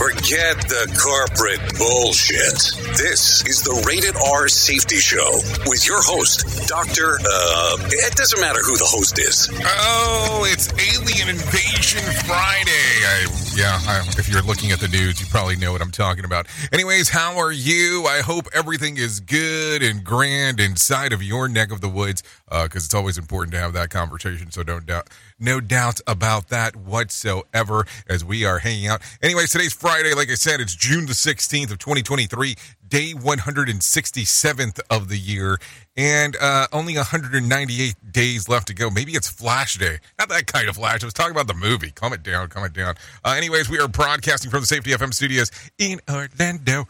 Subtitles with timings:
[0.00, 2.72] Forget the corporate bullshit.
[2.96, 7.20] This is the Rated R Safety Show with your host, Dr.
[7.20, 9.52] Uh, it doesn't matter who the host is.
[9.60, 12.88] Oh, it's Alien Invasion Friday.
[13.04, 16.24] I, yeah, I, if you're looking at the news, you probably know what I'm talking
[16.24, 16.46] about.
[16.72, 18.06] Anyways, how are you?
[18.06, 22.74] I hope everything is good and grand inside of your neck of the woods because
[22.74, 24.50] uh, it's always important to have that conversation.
[24.50, 25.08] So don't doubt
[25.40, 29.00] no doubt about that whatsoever as we are hanging out.
[29.22, 30.14] Anyways, today's Friday.
[30.14, 32.56] Like I said, it's June the 16th of 2023,
[32.90, 35.58] day 167th of the year,
[35.96, 38.90] and uh, only 198 days left to go.
[38.90, 39.98] Maybe it's Flash Day.
[40.18, 41.02] Not that kind of Flash.
[41.02, 41.92] I was talking about the movie.
[41.92, 42.96] Calm it down, calm it down.
[43.24, 46.86] Uh, anyways, we are broadcasting from the Safety FM studios in Orlando.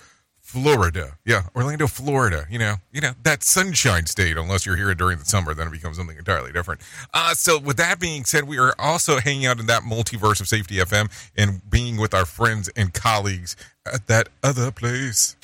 [0.50, 1.16] Florida.
[1.24, 2.44] Yeah, Orlando, Florida.
[2.50, 4.36] You know, you know that sunshine state.
[4.36, 6.80] Unless you're here during the summer, then it becomes something entirely different.
[7.14, 10.48] Uh, so, with that being said, we are also hanging out in that multiverse of
[10.48, 13.54] Safety FM and being with our friends and colleagues
[13.86, 15.36] at that other place.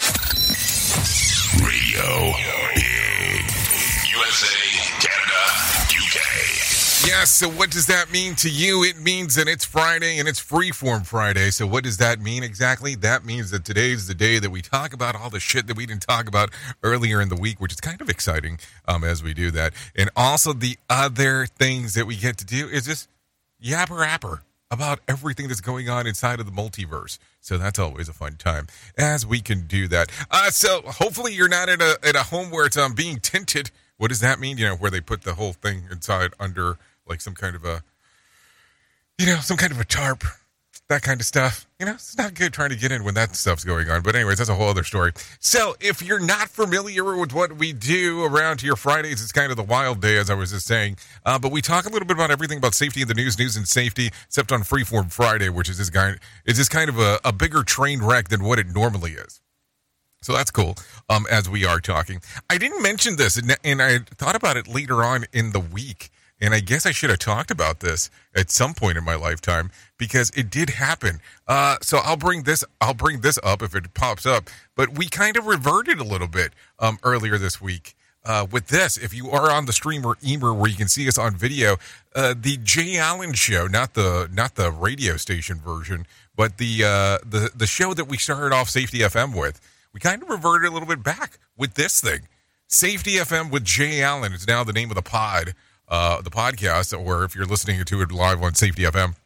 [1.63, 2.33] Radio
[4.11, 4.66] USA, Canada, UK.
[7.07, 7.31] Yes.
[7.31, 8.83] So, what does that mean to you?
[8.83, 11.51] It means that it's Friday and it's Freeform Friday.
[11.51, 12.97] So, what does that mean exactly?
[12.97, 15.87] That means that today's the day that we talk about all the shit that we
[15.87, 16.51] didn't talk about
[16.83, 18.59] earlier in the week, which is kind of exciting
[18.89, 19.73] um, as we do that.
[19.95, 23.09] And also, the other things that we get to do is just
[23.65, 24.43] yapper rapper
[24.73, 27.19] about everything that's going on inside of the multiverse.
[27.41, 28.67] So that's always a fun time
[28.99, 30.11] as we can do that.
[30.29, 33.71] Uh, so hopefully you're not at a at a home where it's um, being tinted.
[33.97, 34.59] What does that mean?
[34.59, 36.79] You know, where they put the whole thing inside under
[37.09, 37.83] like some kind of a,
[39.19, 40.25] you know, some kind of a tarp,
[40.89, 41.67] that kind of stuff.
[41.81, 44.03] You know, it's not good trying to get in when that stuff's going on.
[44.03, 45.13] But, anyways, that's a whole other story.
[45.41, 49.57] So, if you're not familiar with what we do around here Fridays, it's kind of
[49.57, 50.97] the wild day, as I was just saying.
[51.25, 53.57] Uh, but we talk a little bit about everything about safety in the news, news
[53.57, 57.19] and safety, except on Freeform Friday, which is this guy is this kind of a,
[57.25, 59.41] a bigger train wreck than what it normally is.
[60.23, 60.77] So that's cool.
[61.09, 64.67] Um, as we are talking, I didn't mention this, and, and I thought about it
[64.67, 66.11] later on in the week.
[66.41, 69.71] And I guess I should have talked about this at some point in my lifetime
[69.97, 71.21] because it did happen.
[71.49, 72.63] Uh, so I'll bring this.
[72.81, 74.51] I'll bring this up if it pops up.
[74.75, 77.95] But we kind of reverted a little bit um, earlier this week.
[78.23, 81.17] Uh, with this, if you are on the streamer Emer, where you can see us
[81.17, 81.77] on video,
[82.17, 87.19] uh, the Jay Allen show, not the not the radio station version, but the uh,
[87.25, 89.61] the the show that we started off Safety FM with,
[89.95, 92.23] we kind of reverted a little bit back with this thing.
[92.67, 95.55] Safety FM with Jay Allen is now the name of the pod
[95.89, 99.17] uh, the podcast, or if you're listening to it live on Safety FM,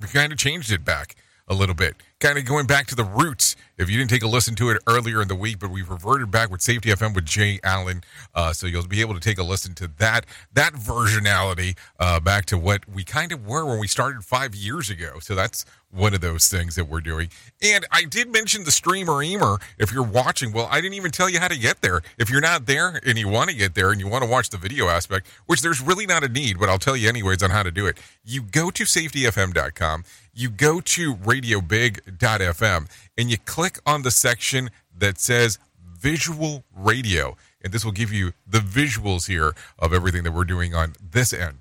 [0.00, 1.16] we kind of changed it back
[1.48, 3.56] a little bit kind of going back to the roots.
[3.76, 6.30] If you didn't take a listen to it earlier in the week, but we've reverted
[6.30, 9.42] back with Safety FM with Jay Allen, uh, so you'll be able to take a
[9.42, 13.88] listen to that that versionality uh, back to what we kind of were when we
[13.88, 15.18] started five years ago.
[15.20, 17.28] So that's one of those things that we're doing.
[17.62, 19.58] And I did mention the streamer emer.
[19.78, 22.02] If you're watching, well, I didn't even tell you how to get there.
[22.18, 24.50] If you're not there and you want to get there and you want to watch
[24.50, 27.50] the video aspect, which there's really not a need, but I'll tell you anyways on
[27.50, 27.98] how to do it.
[28.24, 30.04] You go to safetyfm.com
[30.34, 37.36] you go to radiobig.fm and you click on the section that says visual radio.
[37.62, 41.32] And this will give you the visuals here of everything that we're doing on this
[41.32, 41.58] end.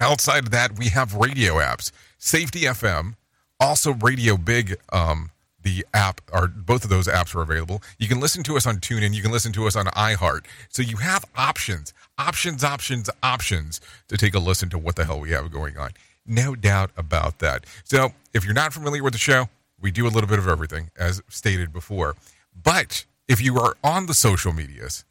[0.00, 1.92] Outside of that, we have radio apps.
[2.18, 3.14] Safety FM,
[3.62, 5.30] also Radio Big, um,
[5.62, 7.80] the app, or both of those apps are available.
[7.98, 9.14] You can listen to us on TuneIn.
[9.14, 10.44] You can listen to us on iHeart.
[10.68, 15.20] So you have options, options, options, options to take a listen to what the hell
[15.20, 15.90] we have going on.
[16.26, 17.64] No doubt about that.
[17.84, 19.48] So, if you're not familiar with the show,
[19.80, 22.14] we do a little bit of everything, as stated before.
[22.60, 25.04] But if you are on the social medias,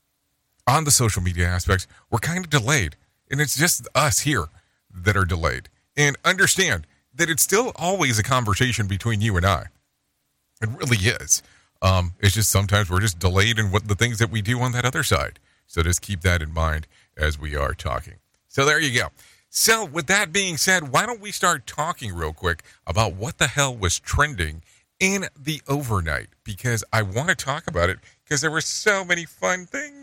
[0.65, 2.95] on the social media aspects, we're kind of delayed.
[3.30, 4.45] And it's just us here
[4.94, 5.68] that are delayed.
[5.98, 9.66] And understand that it's still always a conversation between you and I.
[10.62, 11.44] It really is.
[11.81, 14.72] Um, it's just sometimes we're just delayed in what the things that we do on
[14.74, 15.40] that other side.
[15.66, 16.88] So just keep that in mind
[17.18, 18.16] as we are talking.
[18.48, 19.08] So there you go.
[19.54, 23.48] So, with that being said, why don't we start talking real quick about what the
[23.48, 24.63] hell was trending
[24.98, 26.28] in the overnight?
[26.46, 30.00] Because I want to talk about it because there were so many fun things.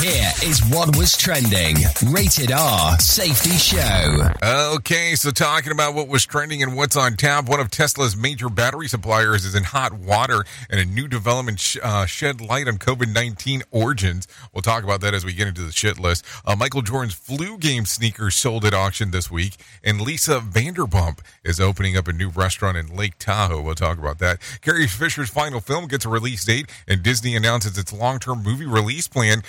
[0.00, 1.76] Here is what was trending.
[2.10, 4.28] Rated R Safety Show.
[4.74, 8.48] Okay, so talking about what was trending and what's on tap, one of Tesla's major
[8.48, 12.76] battery suppliers is in hot water, and a new development sh- uh, shed light on
[12.76, 14.26] COVID 19 origins.
[14.52, 16.24] We'll talk about that as we get into the shit list.
[16.44, 21.60] Uh, Michael Jordan's flu game sneakers sold at auction this week, and Lisa Vanderpump is
[21.60, 23.62] opening up a new restaurant in Lake Tahoe.
[23.62, 24.40] We'll talk about that.
[24.60, 28.66] Carrie Fisher's final film gets a release date, and Disney announces its long term movie
[28.66, 29.42] release plan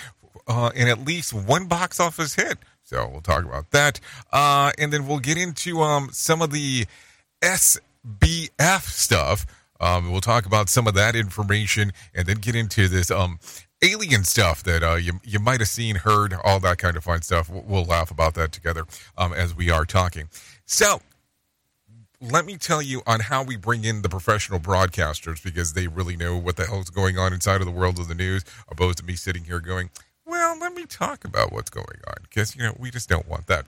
[0.46, 2.58] uh, and at least one box office hit.
[2.84, 4.00] So we'll talk about that.
[4.32, 6.86] Uh, and then we'll get into um, some of the
[7.42, 9.46] SBF stuff.
[9.80, 13.38] Um, we'll talk about some of that information and then get into this um,
[13.82, 17.22] alien stuff that uh, you, you might have seen, heard, all that kind of fun
[17.22, 17.50] stuff.
[17.50, 18.86] We'll, we'll laugh about that together
[19.18, 20.28] um, as we are talking.
[20.64, 21.00] So,
[22.20, 26.16] let me tell you on how we bring in the professional broadcasters because they really
[26.16, 28.98] know what the hell is going on inside of the world of the news, opposed
[28.98, 29.90] to me sitting here going,
[30.36, 33.46] well, let me talk about what's going on because, you know, we just don't want
[33.46, 33.66] that.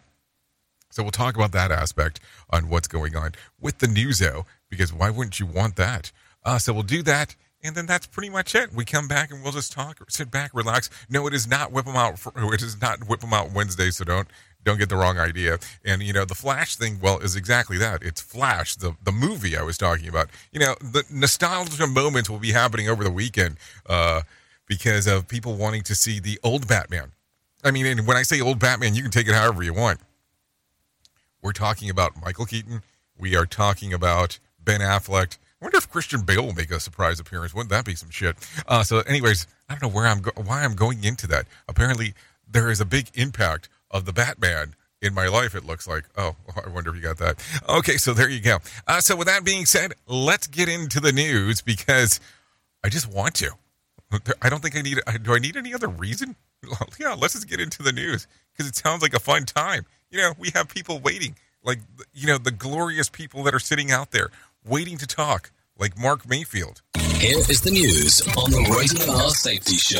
[0.91, 2.21] So we'll talk about that aspect
[2.51, 6.13] on what's going on with the newso because why wouldn't you want that?
[6.45, 7.37] Uh, so we'll do that.
[7.63, 8.73] And then that's pretty much it.
[8.73, 10.89] We come back and we'll just talk, sit back, relax.
[11.11, 12.19] No, it is not whip them out.
[12.19, 13.91] For, it is not whip them out Wednesday.
[13.91, 14.29] So don't
[14.65, 15.59] don't get the wrong idea.
[15.85, 18.03] And you know, the Flash thing, well, is exactly that.
[18.03, 20.29] It's Flash, the the movie I was talking about.
[20.53, 23.57] You know, the nostalgia moments will be happening over the weekend.
[23.87, 24.23] Uh,
[24.69, 27.13] because of people wanting to see the old Batman.
[27.65, 29.99] I mean, and when I say old Batman, you can take it however you want.
[31.43, 32.83] We're talking about Michael Keaton.
[33.19, 35.39] We are talking about Ben Affleck.
[35.61, 37.53] I wonder if Christian Bale will make a surprise appearance.
[37.53, 38.37] Wouldn't that be some shit?
[38.69, 41.47] Uh, so, anyways, I don't know where I'm go- why I'm going into that.
[41.67, 42.15] Apparently,
[42.49, 45.57] there is a big impact of the Batman in my life.
[45.57, 46.05] It looks like.
[46.17, 47.45] Oh, I wonder if you got that.
[47.69, 48.59] Okay, so there you go.
[48.87, 52.21] Uh, so, with that being said, let's get into the news because
[52.85, 53.51] I just want to.
[54.41, 54.99] I don't think I need.
[55.23, 56.37] Do I need any other reason?
[56.99, 59.85] yeah, let's just get into the news because it sounds like a fun time.
[60.11, 61.81] You know, we have people waiting, like
[62.15, 64.31] you know, the glorious people that are sitting out there
[64.65, 66.83] waiting to talk, like Mark Mayfield.
[66.97, 69.99] Here is the news on the Rated R Safety Show.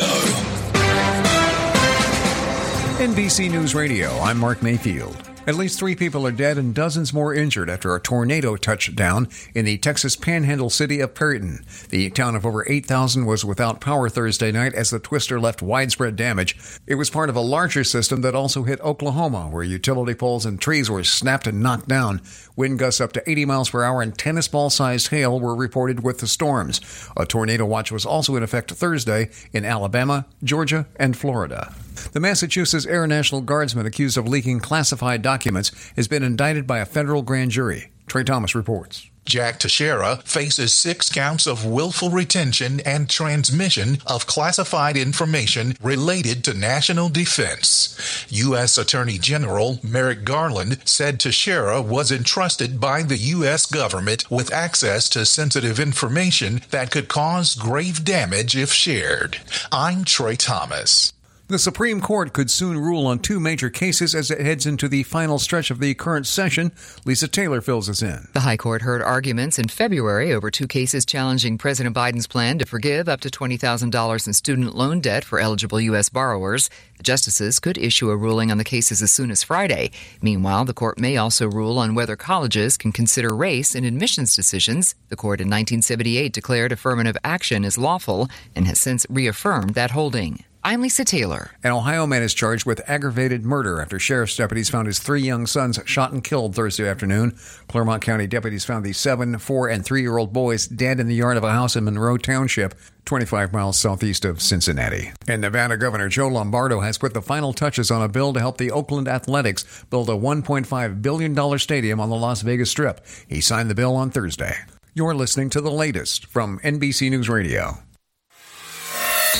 [2.99, 5.28] NBC News Radio, I'm Mark Mayfield.
[5.47, 9.29] At least three people are dead and dozens more injured after a tornado touched down
[9.55, 11.65] in the Texas panhandle city of Perryton.
[11.87, 16.15] The town of over 8,000 was without power Thursday night as the twister left widespread
[16.15, 16.57] damage.
[16.85, 20.61] It was part of a larger system that also hit Oklahoma, where utility poles and
[20.61, 22.21] trees were snapped and knocked down.
[22.55, 26.03] Wind gusts up to 80 miles per hour and tennis ball sized hail were reported
[26.03, 26.81] with the storms.
[27.17, 31.73] A tornado watch was also in effect Thursday in Alabama, Georgia, and Florida.
[32.11, 36.85] The Massachusetts Air National Guardsman accused of leaking classified documents has been indicted by a
[36.85, 37.91] federal grand jury.
[38.07, 39.09] Trey Thomas reports.
[39.25, 46.55] Jack Teixeira faces six counts of willful retention and transmission of classified information related to
[46.55, 48.25] national defense.
[48.29, 48.79] U.S.
[48.79, 53.67] Attorney General Merrick Garland said Teixeira was entrusted by the U.S.
[53.67, 59.37] government with access to sensitive information that could cause grave damage if shared.
[59.71, 61.13] I'm Trey Thomas.
[61.49, 65.01] The Supreme Court could soon rule on two major cases as it heads into the
[65.01, 66.71] final stretch of the current session.
[67.05, 68.27] Lisa Taylor fills us in.
[68.33, 72.67] The High Court heard arguments in February over two cases challenging President Biden's plan to
[72.67, 76.07] forgive up to $20,000 in student loan debt for eligible U.S.
[76.09, 76.69] borrowers.
[76.97, 79.89] The justices could issue a ruling on the cases as soon as Friday.
[80.21, 84.93] Meanwhile, the court may also rule on whether colleges can consider race in admissions decisions.
[85.07, 90.43] The court in 1978 declared affirmative action as lawful and has since reaffirmed that holding.
[90.61, 91.51] I'm Lisa Taylor.
[91.63, 95.47] An Ohio man is charged with aggravated murder after sheriff's deputies found his three young
[95.47, 97.37] sons shot and killed Thursday afternoon.
[97.69, 101.15] Clermont County deputies found the seven, four, and three year old boys dead in the
[101.15, 102.75] yard of a house in Monroe Township,
[103.05, 105.13] 25 miles southeast of Cincinnati.
[105.29, 108.57] And Nevada Governor Joe Lombardo has put the final touches on a bill to help
[108.57, 112.99] the Oakland Athletics build a $1.5 billion stadium on the Las Vegas Strip.
[113.29, 114.57] He signed the bill on Thursday.
[114.93, 117.77] You're listening to the latest from NBC News Radio.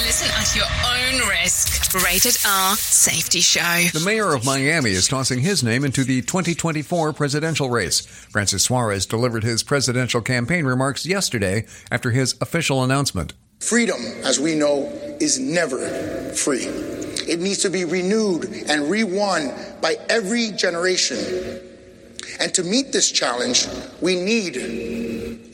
[0.05, 1.93] Listen at your own risk.
[2.03, 3.87] Rated R Safety Show.
[3.93, 8.01] The mayor of Miami is tossing his name into the 2024 presidential race.
[8.01, 13.33] Francis Suarez delivered his presidential campaign remarks yesterday after his official announcement.
[13.59, 14.85] Freedom, as we know,
[15.19, 15.79] is never
[16.33, 16.65] free.
[17.27, 21.68] It needs to be renewed and rewon by every generation.
[22.39, 23.67] And to meet this challenge,
[24.01, 24.57] we need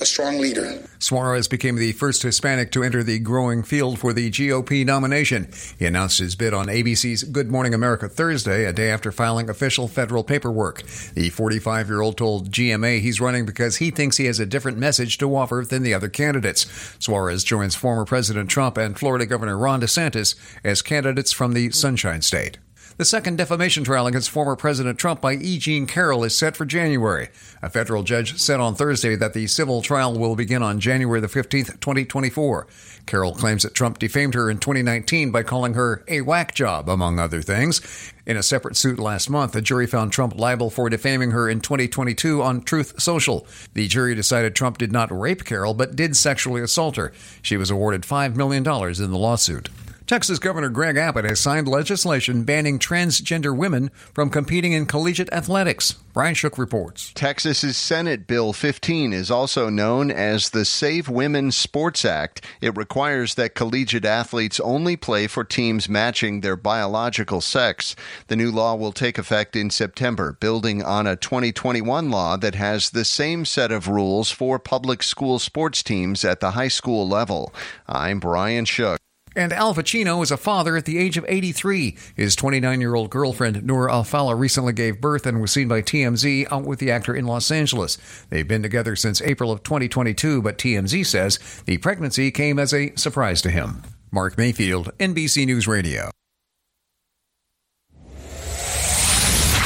[0.01, 0.82] a strong leader.
[1.00, 5.50] Suarez became the first Hispanic to enter the growing field for the GOP nomination.
[5.77, 9.88] He announced his bid on ABC's Good Morning America Thursday, a day after filing official
[9.88, 10.84] federal paperwork.
[11.13, 14.77] The 45 year old told GMA he's running because he thinks he has a different
[14.77, 16.65] message to offer than the other candidates.
[17.00, 22.22] Suarez joins former President Trump and Florida Governor Ron DeSantis as candidates from the Sunshine
[22.22, 22.58] State.
[22.98, 25.58] The second defamation trial against former President Trump by E.
[25.58, 27.28] Jean Carroll is set for January.
[27.62, 31.28] A federal judge said on Thursday that the civil trial will begin on January the
[31.28, 32.68] 15th, 2024.
[33.06, 37.20] Carroll claims that Trump defamed her in 2019 by calling her a whack job, among
[37.20, 37.82] other things.
[38.25, 41.60] In a separate suit last month, a jury found Trump liable for defaming her in
[41.60, 43.46] 2022 on Truth Social.
[43.74, 47.12] The jury decided Trump did not rape Carroll, but did sexually assault her.
[47.42, 49.68] She was awarded $5 million in the lawsuit.
[50.08, 55.94] Texas Governor Greg Abbott has signed legislation banning transgender women from competing in collegiate athletics.
[56.14, 57.12] Brian Shook reports.
[57.16, 62.46] Texas's Senate Bill 15 is also known as the Save Women Sports Act.
[62.62, 67.96] It requires that collegiate athletes only play for teams matching their biological sex.
[68.28, 72.92] The new law will take effect in September, building on a 2021 law that has
[72.92, 77.52] the same set of rules for public school sports teams at the high school level.
[77.88, 79.00] I'm Brian Shook.
[79.36, 81.98] And Al Pacino is a father at the age of 83.
[82.15, 86.51] His 29 year old girlfriend, Noor Alfallah, recently gave birth and was seen by TMZ
[86.51, 87.98] out with the actor in Los Angeles.
[88.30, 92.96] They've been together since April of 2022, but TMZ says the pregnancy came as a
[92.96, 93.84] surprise to him.
[94.12, 96.12] Mark Mayfield, NBC News Radio.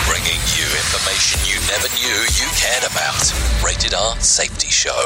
[0.08, 3.32] Bringing you information you never knew you cared about.
[3.64, 5.06] Rated R Safety Show.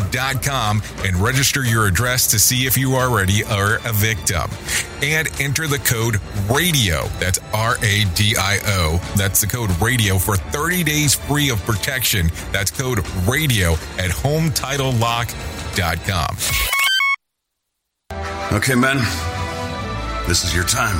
[0.01, 4.49] HometitleLock.com and register your address to see if you already are a victim.
[5.01, 7.07] And enter the code RADIO.
[7.19, 8.99] That's R A D I O.
[9.15, 12.29] That's the code RADIO for 30 days free of protection.
[12.51, 16.37] That's code RADIO at HometitleLock.com.
[18.55, 18.97] Okay, men,
[20.27, 20.99] this is your time.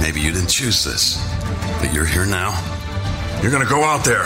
[0.00, 1.24] Maybe you didn't choose this,
[1.80, 2.60] but you're here now.
[3.42, 4.24] You're going to go out there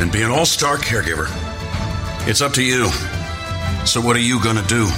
[0.00, 1.28] and be an all star caregiver.
[2.26, 2.88] It's up to you.
[3.86, 4.88] So, what are you going to do?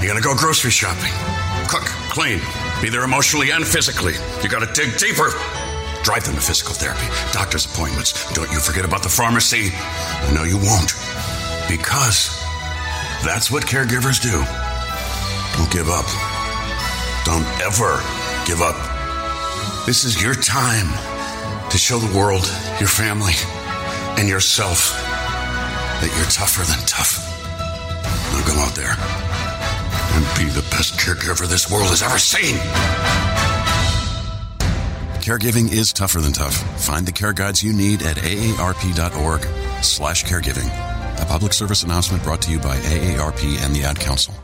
[0.00, 1.12] You're gonna go grocery shopping,
[1.68, 2.40] cook, clean,
[2.80, 4.14] be there emotionally and physically.
[4.42, 5.28] You gotta dig deeper.
[6.02, 8.32] Drive them to physical therapy, doctor's appointments.
[8.32, 9.68] Don't you forget about the pharmacy.
[10.32, 10.94] No, you won't.
[11.68, 12.32] Because
[13.22, 14.32] that's what caregivers do.
[15.58, 16.06] Don't give up.
[17.26, 18.00] Don't ever
[18.46, 18.76] give up.
[19.84, 20.88] This is your time
[21.68, 22.46] to show the world,
[22.78, 23.34] your family,
[24.18, 25.09] and yourself
[26.00, 27.20] that you're tougher than tough.
[28.32, 28.96] Now go out there
[30.12, 32.56] and be the best caregiver this world has ever seen.
[35.20, 36.54] Caregiving is tougher than tough.
[36.82, 39.42] Find the care guides you need at aarp.org
[39.84, 40.66] slash caregiving.
[41.20, 44.34] A public service announcement brought to you by AARP and the Ad Council.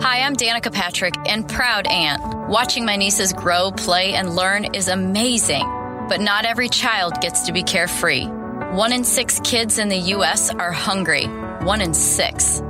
[0.00, 2.48] Hi, I'm Danica Patrick and proud aunt.
[2.48, 5.64] Watching my nieces grow, play, and learn is amazing.
[6.08, 8.26] But not every child gets to be carefree.
[8.72, 10.48] One in six kids in the U.S.
[10.48, 11.26] are hungry.
[11.26, 12.60] One in six.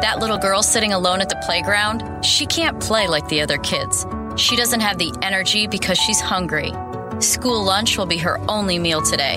[0.00, 4.06] That little girl sitting alone at the playground, she can't play like the other kids.
[4.36, 6.72] She doesn't have the energy because she's hungry.
[7.18, 9.36] School lunch will be her only meal today.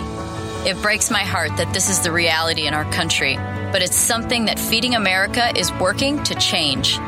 [0.65, 3.35] It breaks my heart that this is the reality in our country,
[3.73, 6.99] but it's something that Feeding America is working to change.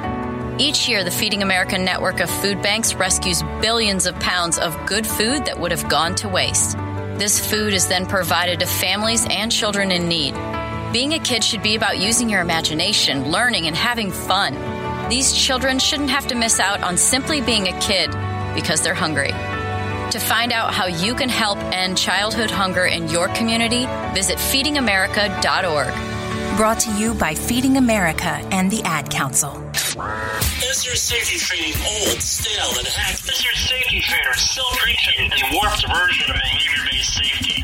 [0.60, 5.08] Each year, the Feeding America network of food banks rescues billions of pounds of good
[5.08, 6.76] food that would have gone to waste.
[7.18, 10.34] This food is then provided to families and children in need.
[10.92, 14.54] Being a kid should be about using your imagination, learning, and having fun.
[15.10, 18.12] These children shouldn't have to miss out on simply being a kid
[18.54, 19.32] because they're hungry.
[20.12, 26.15] To find out how you can help end childhood hunger in your community, visit feedingamerica.org.
[26.58, 29.62] Brought to you by Feeding America and the Ad Council.
[30.64, 33.30] Is your safety training old, stale, and hacked?
[33.30, 37.64] Is your safety trainer still preaching a warped version of behavior-based safety?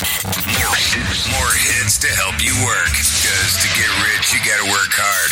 [0.00, 0.80] More,
[1.36, 2.88] more hits to help you work.
[2.88, 5.30] Because to get rich, you gotta work hard.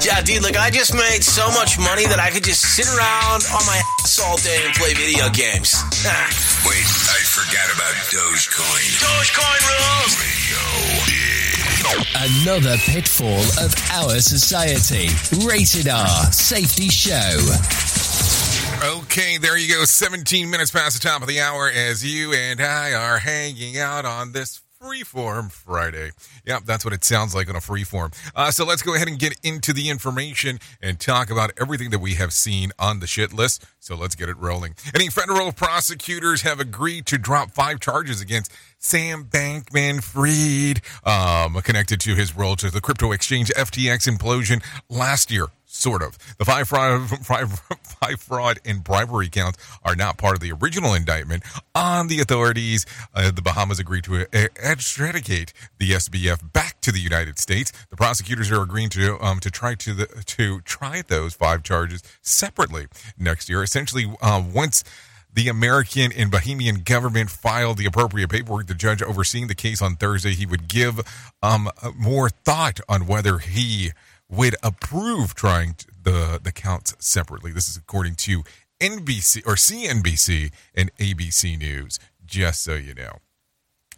[0.00, 3.44] Yeah, dude, look, I just made so much money that I could just sit around
[3.52, 5.76] on my ass all day and play video games.
[6.64, 8.88] Wait, I forgot about Dogecoin.
[9.04, 10.16] Dogecoin rules!
[12.16, 15.12] Another pitfall of our society.
[15.44, 17.85] Rated R Safety Show.
[19.16, 19.82] Okay, there you go.
[19.86, 24.04] 17 minutes past the top of the hour as you and I are hanging out
[24.04, 26.10] on this freeform Friday.
[26.44, 28.14] Yep, that's what it sounds like on a freeform.
[28.34, 32.00] Uh, so let's go ahead and get into the information and talk about everything that
[32.00, 33.64] we have seen on the shit list.
[33.80, 34.74] So let's get it rolling.
[34.94, 42.00] Any federal prosecutors have agreed to drop five charges against Sam Bankman Fried, um, connected
[42.00, 45.46] to his role to the crypto exchange FTX implosion last year.
[45.76, 46.16] Sort of.
[46.38, 47.52] The five fraud, five,
[48.00, 51.42] five fraud and bribery counts are not part of the original indictment.
[51.74, 56.98] On the authorities, uh, the Bahamas agreed to uh, extradite the SBF back to the
[56.98, 57.72] United States.
[57.90, 62.02] The prosecutors are agreeing to um, to try to the, to try those five charges
[62.22, 62.86] separately
[63.18, 63.62] next year.
[63.62, 64.82] Essentially, uh, once
[65.36, 68.68] the American and Bahamian government filed the appropriate paperwork.
[68.68, 70.98] The judge overseeing the case on Thursday, he would give
[71.42, 73.92] um, more thought on whether he
[74.28, 77.52] would approve trying the the counts separately.
[77.52, 78.42] This is according to
[78.80, 81.98] NBC or CNBC and ABC News.
[82.24, 83.18] Just so you know.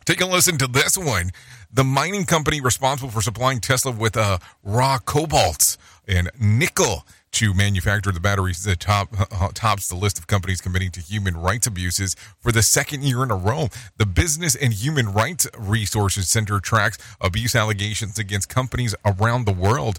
[0.05, 1.31] Take a listen to this one.
[1.71, 8.13] The mining company responsible for supplying Tesla with uh, raw cobalt and nickel to manufacture
[8.13, 12.17] the batteries that top, uh, tops the list of companies committing to human rights abuses
[12.41, 13.69] for the second year in a row.
[13.97, 19.99] The Business and Human Rights Resources Center tracks abuse allegations against companies around the world.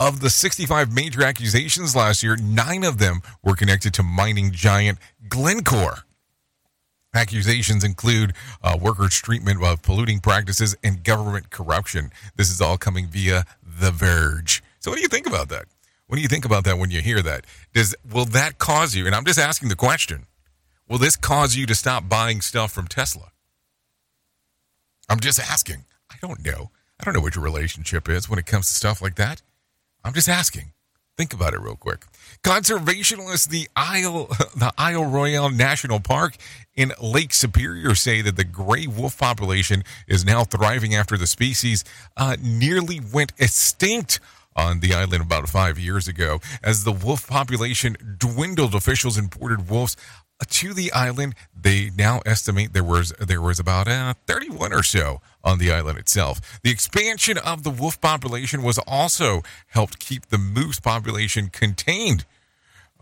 [0.00, 4.98] Of the 65 major accusations last year, nine of them were connected to mining giant
[5.28, 5.98] Glencore.
[7.14, 12.10] Accusations include uh, workers' treatment of polluting practices and government corruption.
[12.36, 14.62] This is all coming via The Verge.
[14.80, 15.66] So, what do you think about that?
[16.12, 17.46] What do you think about that when you hear that?
[17.72, 19.06] Does will that cause you?
[19.06, 20.26] And I'm just asking the question:
[20.86, 23.32] Will this cause you to stop buying stuff from Tesla?
[25.08, 25.86] I'm just asking.
[26.10, 26.70] I don't know.
[27.00, 29.40] I don't know what your relationship is when it comes to stuff like that.
[30.04, 30.72] I'm just asking.
[31.16, 32.04] Think about it real quick.
[32.42, 36.36] Conservationists, the Isle, the Isle Royale National Park
[36.74, 41.84] in Lake Superior say that the gray wolf population is now thriving after the species
[42.18, 44.20] uh, nearly went extinct
[44.54, 46.40] on the island about five years ago.
[46.62, 49.96] As the wolf population dwindled, officials imported wolves
[50.48, 51.34] to the island.
[51.58, 55.98] They now estimate there was there was about uh, 31 or so on the island
[55.98, 56.60] itself.
[56.62, 62.24] The expansion of the wolf population was also helped keep the moose population contained.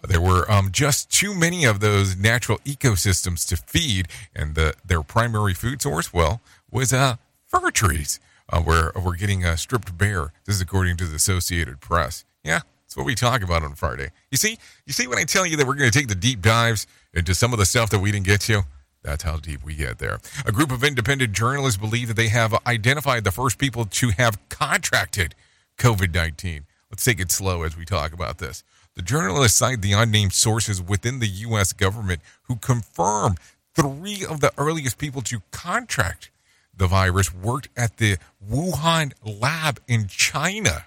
[0.07, 5.03] There were um, just too many of those natural ecosystems to feed, and the, their
[5.03, 8.19] primary food source, well, was uh, fir trees,
[8.51, 10.33] uh, where we're getting uh, stripped bare.
[10.45, 12.25] This is according to the Associated Press.
[12.45, 14.11] Yeah, that's what we talk about on Friday.
[14.31, 16.43] You see, you see when I tell you that we're going to take the deep
[16.43, 18.63] dives into some of the stuff that we didn't get to.
[19.03, 20.19] That's how deep we get there.
[20.45, 24.39] A group of independent journalists believe that they have identified the first people to have
[24.49, 25.35] contracted
[25.79, 26.67] COVID 19.
[26.91, 28.63] Let's take it slow as we talk about this.
[28.97, 31.73] The journalists cite the unnamed sources within the U.S.
[31.73, 33.37] government who confirm
[33.75, 36.31] three of the earliest people to contract
[36.75, 40.87] the virus worked at the Wuhan lab in China.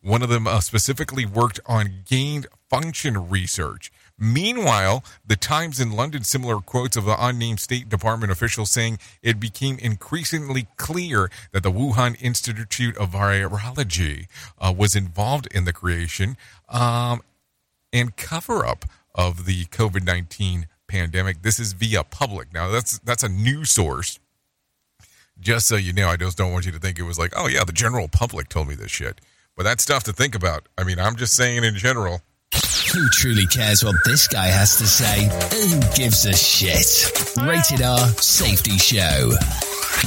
[0.00, 3.92] One of them uh, specifically worked on gain function research.
[4.18, 9.38] Meanwhile, the Times in London similar quotes of the unnamed State Department official saying it
[9.38, 14.26] became increasingly clear that the Wuhan Institute of Virology
[14.58, 16.36] uh, was involved in the creation
[16.68, 17.20] um,
[17.92, 18.84] and cover up
[19.14, 21.42] of the COVID 19 pandemic.
[21.42, 22.52] This is via public.
[22.52, 24.18] Now, that's, that's a news source.
[25.42, 27.48] Just so you know, I just don't want you to think it was like, oh,
[27.48, 29.20] yeah, the general public told me this shit.
[29.56, 30.68] But that's stuff to think about.
[30.78, 32.22] I mean, I'm just saying in general.
[32.94, 35.24] Who truly cares what this guy has to say?
[35.24, 37.10] Who gives a shit?
[37.42, 39.32] Rated R Safety Show.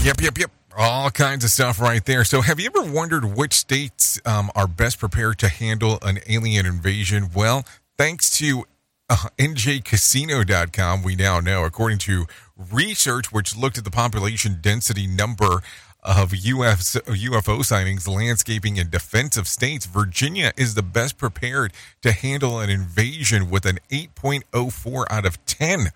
[0.04, 0.52] Yep, yep, yep.
[0.78, 2.24] All kinds of stuff right there.
[2.24, 6.66] So, have you ever wondered which states um, are best prepared to handle an alien
[6.66, 7.30] invasion?
[7.36, 7.66] Well,
[7.98, 8.66] thanks to
[9.10, 12.26] uh, NJCasino.com, we now know, according to
[12.72, 15.62] research which looked at the population density number
[16.04, 22.60] of UFO, UFO sightings, landscaping, and defensive states, Virginia is the best prepared to handle
[22.60, 25.92] an invasion with an 8.04 out of 10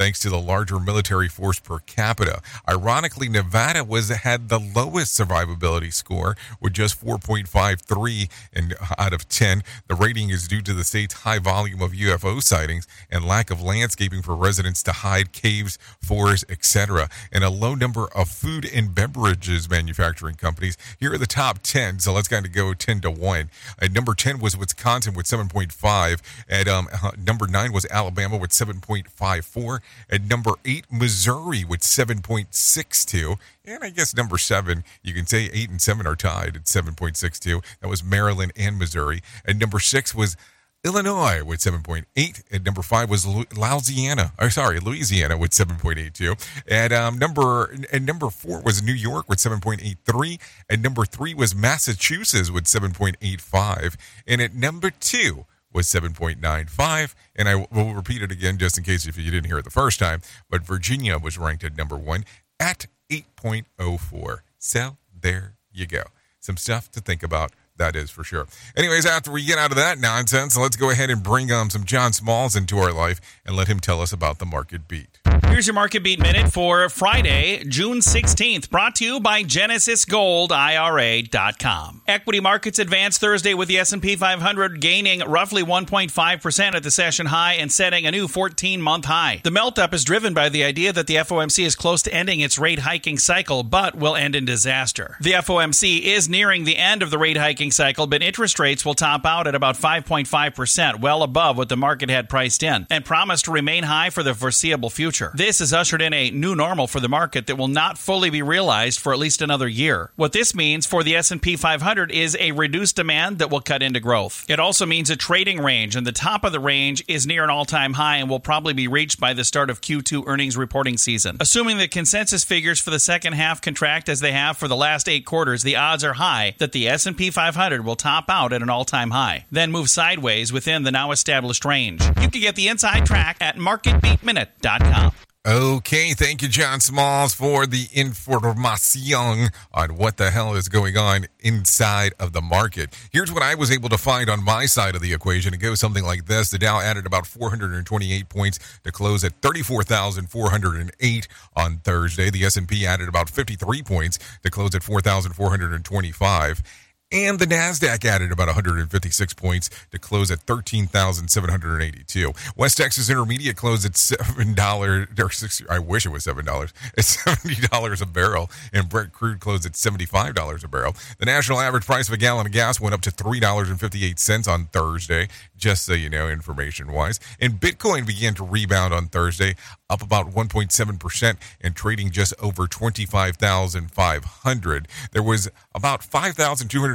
[0.00, 2.40] thanks to the larger military force per capita.
[2.66, 9.62] Ironically, Nevada was had the lowest survivability score with just 4.53 and out of 10.
[9.88, 13.60] The rating is due to the state's high volume of UFO sightings and lack of
[13.60, 18.94] landscaping for residents to hide, caves, forests, etc., and a low number of food and
[18.94, 20.78] beverages manufacturing companies.
[20.98, 21.98] Here are the top 10.
[21.98, 23.50] So let's kind of go 10 to 1.
[23.82, 26.22] At number 10 was Wisconsin with 7.5.
[26.48, 26.88] At um,
[27.22, 29.80] number 9 was Alabama with 7.54.
[30.08, 33.36] At number eight, Missouri with 7.62.
[33.64, 37.62] And I guess number seven, you can say eight and seven are tied at 7.62.
[37.80, 39.22] That was Maryland and Missouri.
[39.44, 40.36] And number six was
[40.82, 42.42] Illinois with 7.8.
[42.52, 44.32] At number five was Louisiana.
[44.40, 46.62] Or sorry, Louisiana with 7.82.
[46.66, 50.40] And um, number and number four was New York with 7.83.
[50.68, 53.96] And number three was Massachusetts with 7.85.
[54.26, 57.14] And at number two was 7.95.
[57.36, 59.70] And I will repeat it again just in case if you didn't hear it the
[59.70, 60.20] first time.
[60.48, 62.24] But Virginia was ranked at number one
[62.58, 64.38] at 8.04.
[64.58, 66.04] So there you go.
[66.40, 67.52] Some stuff to think about.
[67.80, 68.46] That is for sure.
[68.76, 71.84] Anyways, after we get out of that nonsense, let's go ahead and bring um, some
[71.84, 75.18] John Smalls into our life and let him tell us about the market beat.
[75.46, 82.02] Here's your market beat minute for Friday, June 16th, brought to you by GenesisGoldIRA.com.
[82.06, 87.54] Equity markets advanced Thursday with the S&P 500 gaining roughly 1.5% at the session high
[87.54, 89.40] and setting a new 14-month high.
[89.42, 92.58] The melt-up is driven by the idea that the FOMC is close to ending its
[92.58, 95.16] rate hiking cycle, but will end in disaster.
[95.20, 98.94] The FOMC is nearing the end of the rate hiking cycle, but interest rates will
[98.94, 103.42] top out at about 5.5%, well above what the market had priced in, and promise
[103.42, 105.32] to remain high for the foreseeable future.
[105.34, 108.42] This has ushered in a new normal for the market that will not fully be
[108.42, 110.10] realized for at least another year.
[110.16, 114.00] What this means for the S&P 500 is a reduced demand that will cut into
[114.00, 114.44] growth.
[114.48, 117.50] It also means a trading range, and the top of the range is near an
[117.50, 121.36] all-time high and will probably be reached by the start of Q2 earnings reporting season.
[121.40, 125.08] Assuming the consensus figures for the second half contract as they have for the last
[125.08, 127.49] 8 quarters, the odds are high that the S&P 500
[127.84, 132.02] will top out at an all-time high, then move sideways within the now established range.
[132.20, 135.12] You can get the inside track at marketbeatminute.com.
[135.46, 141.28] Okay, thank you, John Smalls, for the information on what the hell is going on
[141.38, 142.94] inside of the market.
[143.10, 145.54] Here's what I was able to find on my side of the equation.
[145.54, 151.28] It goes something like this: the Dow added about 428 points to close at 34,408
[151.56, 152.28] on Thursday.
[152.28, 156.62] The S&P added about 53 points to close at 4,425.
[157.12, 162.32] And the NASDAQ added about 156 points to close at 13,782.
[162.56, 166.72] West Texas Intermediate closed at $7, or 60, I wish it was $7.
[166.96, 168.48] It's $70 a barrel.
[168.72, 170.94] And Brent crude closed at $75 a barrel.
[171.18, 175.26] The national average price of a gallon of gas went up to $3.58 on Thursday,
[175.56, 177.18] just so you know, information wise.
[177.40, 179.56] And Bitcoin began to rebound on Thursday,
[179.88, 184.86] up about 1.7% and trading just over 25,500.
[185.10, 186.04] There was about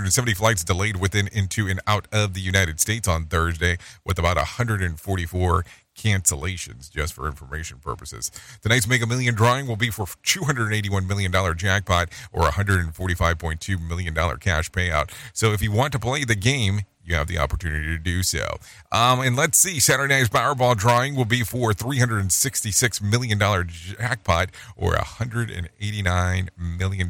[0.05, 4.37] 5,270 flights delayed within, into, and out of the United States on Thursday, with about
[4.37, 5.65] 144
[5.97, 8.29] cancellations just for information purposes.
[8.61, 15.09] Tonight's Mega Million drawing will be for $281 million jackpot or $145.2 million cash payout.
[15.33, 18.57] So if you want to play the game, you have the opportunity to do so.
[18.91, 24.93] Um, and let's see, Saturday night's Powerball drawing will be for $366 million jackpot or
[24.93, 27.09] $189 million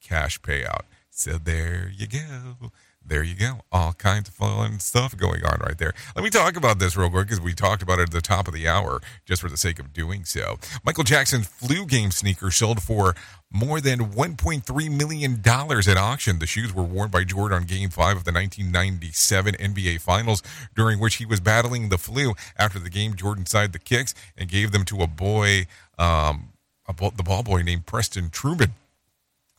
[0.00, 0.82] cash payout.
[1.16, 2.72] So there you go.
[3.02, 3.60] There you go.
[3.72, 5.94] All kinds of fun stuff going on right there.
[6.14, 8.46] Let me talk about this real quick because we talked about it at the top
[8.46, 10.58] of the hour just for the sake of doing so.
[10.84, 13.14] Michael Jackson's flu game sneaker sold for
[13.50, 16.38] more than $1.3 million at auction.
[16.38, 20.42] The shoes were worn by Jordan on Game 5 of the 1997 NBA Finals,
[20.74, 22.34] during which he was battling the flu.
[22.58, 25.66] After the game, Jordan signed the kicks and gave them to a boy,
[25.98, 26.50] um,
[26.86, 28.74] a, the ball boy named Preston Truman,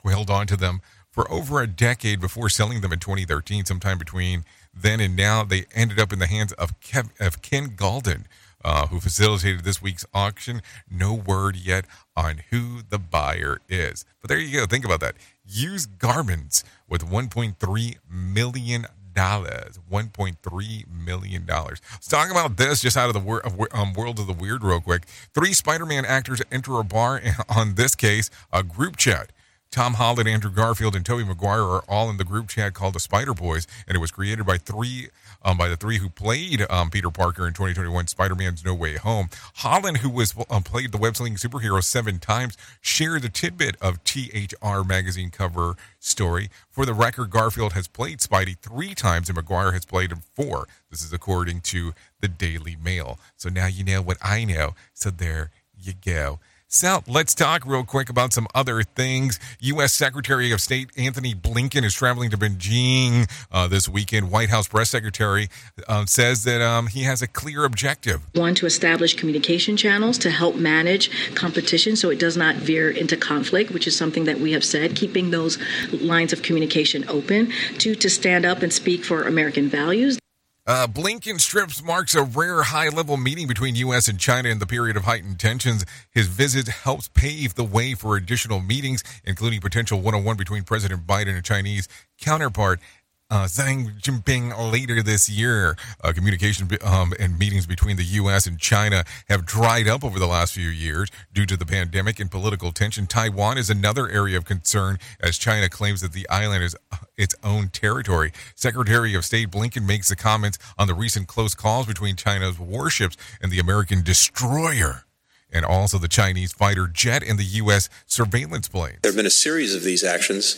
[0.04, 0.82] who held on to them
[1.18, 3.66] for over a decade before selling them in 2013.
[3.66, 7.70] Sometime between then and now, they ended up in the hands of, Kev, of Ken
[7.70, 8.26] Goldin,
[8.64, 10.62] uh, who facilitated this week's auction.
[10.92, 14.06] No word yet on who the buyer is.
[14.22, 14.68] But there you go.
[14.68, 15.16] Think about that.
[15.44, 21.82] Used garments with 1.3 million dollars, 1.3 million dollars.
[21.94, 23.42] Let's talk about this just out of the wor-
[23.76, 25.06] um, world of the weird, real quick.
[25.34, 29.32] Three Spider-Man actors enter a bar on this case, a group chat.
[29.72, 33.00] Tom Holland, Andrew Garfield, and Tobey Maguire are all in the group chat called the
[33.00, 35.10] Spider Boys, and it was created by three
[35.44, 39.30] um, by the three who played um, Peter Parker in 2021 Spider-Man's No Way Home.
[39.56, 44.84] Holland, who was um, played the web-slinging superhero seven times, shared the tidbit of THR
[44.84, 46.50] magazine cover story.
[46.70, 50.68] For the record, Garfield has played Spidey three times, and Maguire has played him four.
[50.90, 53.20] This is according to the Daily Mail.
[53.36, 54.76] So now you know what I know.
[54.94, 56.40] So there you go.
[56.70, 59.40] So let's talk real quick about some other things.
[59.62, 59.94] U.S.
[59.94, 64.32] Secretary of State Antony Blinken is traveling to Beijing uh, this weekend.
[64.32, 65.48] White House press secretary
[65.88, 68.22] uh, says that um, he has a clear objective.
[68.34, 73.16] One, to establish communication channels to help manage competition so it does not veer into
[73.16, 75.58] conflict, which is something that we have said, keeping those
[75.94, 77.54] lines of communication open.
[77.78, 80.20] Two, to stand up and speak for American values.
[80.68, 84.10] Uh, Blinken strips marks a rare high level meeting between U.S.
[84.10, 85.86] and China in the period of heightened tensions.
[86.12, 90.64] His visit helps pave the way for additional meetings, including potential one on one between
[90.64, 91.88] President Biden and Chinese
[92.20, 92.82] counterpart
[93.30, 95.76] uh, Xi Jinping later this year.
[96.04, 98.48] Uh, communication um, and meetings between the U.S.
[98.48, 102.32] and China have dried up over the last few years due to the pandemic and
[102.32, 103.08] political tension.
[103.08, 107.36] Taiwan is another area of concern as China claims that the island is uh, its
[107.44, 108.32] own territory.
[108.56, 113.18] Secretary of State Blinken makes the comments on the recent close calls between China's warships
[113.42, 115.04] and the American destroyer
[115.52, 117.90] and also the Chinese fighter jet and the U.S.
[118.06, 118.98] surveillance plane.
[119.02, 120.56] There have been a series of these actions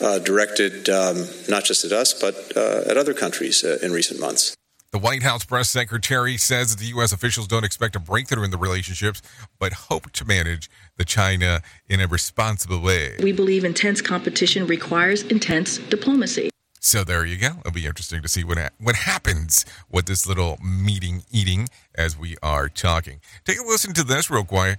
[0.00, 4.20] uh, directed um, not just at us, but uh, at other countries uh, in recent
[4.20, 4.54] months.
[4.94, 7.10] The White House press secretary says that the U.S.
[7.10, 9.22] officials don't expect a breakthrough in the relationships,
[9.58, 13.16] but hope to manage the China in a responsible way.
[13.20, 16.48] We believe intense competition requires intense diplomacy.
[16.78, 17.48] So there you go.
[17.60, 22.16] It'll be interesting to see what ha- what happens with this little meeting eating as
[22.16, 23.20] we are talking.
[23.44, 24.78] Take a listen to this real quick.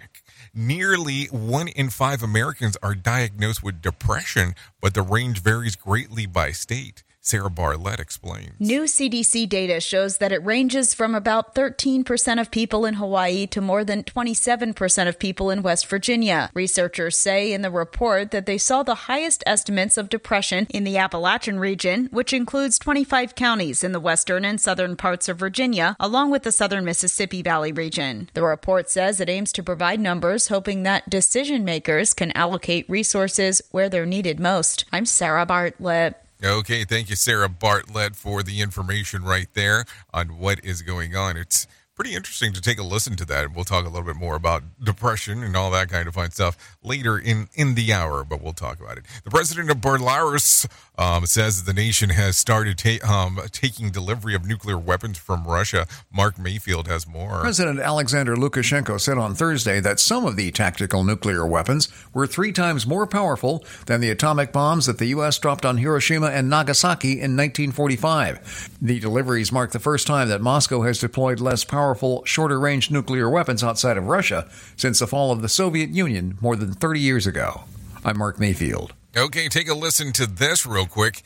[0.58, 6.52] Nearly one in five Americans are diagnosed with depression, but the range varies greatly by
[6.54, 7.04] state.
[7.28, 8.52] Sarah Bartlett explains.
[8.60, 13.62] New CDC data shows that it ranges from about 13% of people in Hawaii to
[13.62, 16.52] more than 27% of people in West Virginia.
[16.54, 21.00] Researchers say in the report that they saw the highest estimates of depression in the
[21.00, 26.30] Appalachian region, which includes 25 counties in the western and southern parts of Virginia, along
[26.30, 28.30] with the southern Mississippi Valley region.
[28.36, 33.64] The report says it aims to provide numbers, hoping that decision makers can allocate resources
[33.72, 34.86] where they're needed most.
[34.94, 36.22] I'm Sarah Bartlett.
[36.46, 41.38] Okay, thank you, Sarah Bartlett, for the information right there on what is going on.
[41.38, 43.56] It's pretty interesting to take a listen to that.
[43.56, 46.78] We'll talk a little bit more about depression and all that kind of fun stuff
[46.84, 49.06] later in, in the hour, but we'll talk about it.
[49.24, 54.46] The president of Belarus um, says the nation has started ta- um, taking delivery of
[54.46, 55.88] nuclear weapons from Russia.
[56.12, 57.42] Mark Mayfield has more.
[57.42, 62.52] President Alexander Lukashenko said on Thursday that some of the tactical nuclear weapons were three
[62.52, 65.38] times more powerful than the atomic bombs that the U.S.
[65.40, 68.70] dropped on Hiroshima and Nagasaki in 1945.
[68.82, 73.30] The deliveries mark the first time that Moscow has deployed less powerful, shorter range nuclear
[73.30, 77.28] weapons outside of Russia since the fall of the Soviet Union more than 30 years
[77.28, 77.64] ago.
[78.04, 78.94] I'm Mark Mayfield.
[79.18, 81.22] Okay, take a listen to this real quick.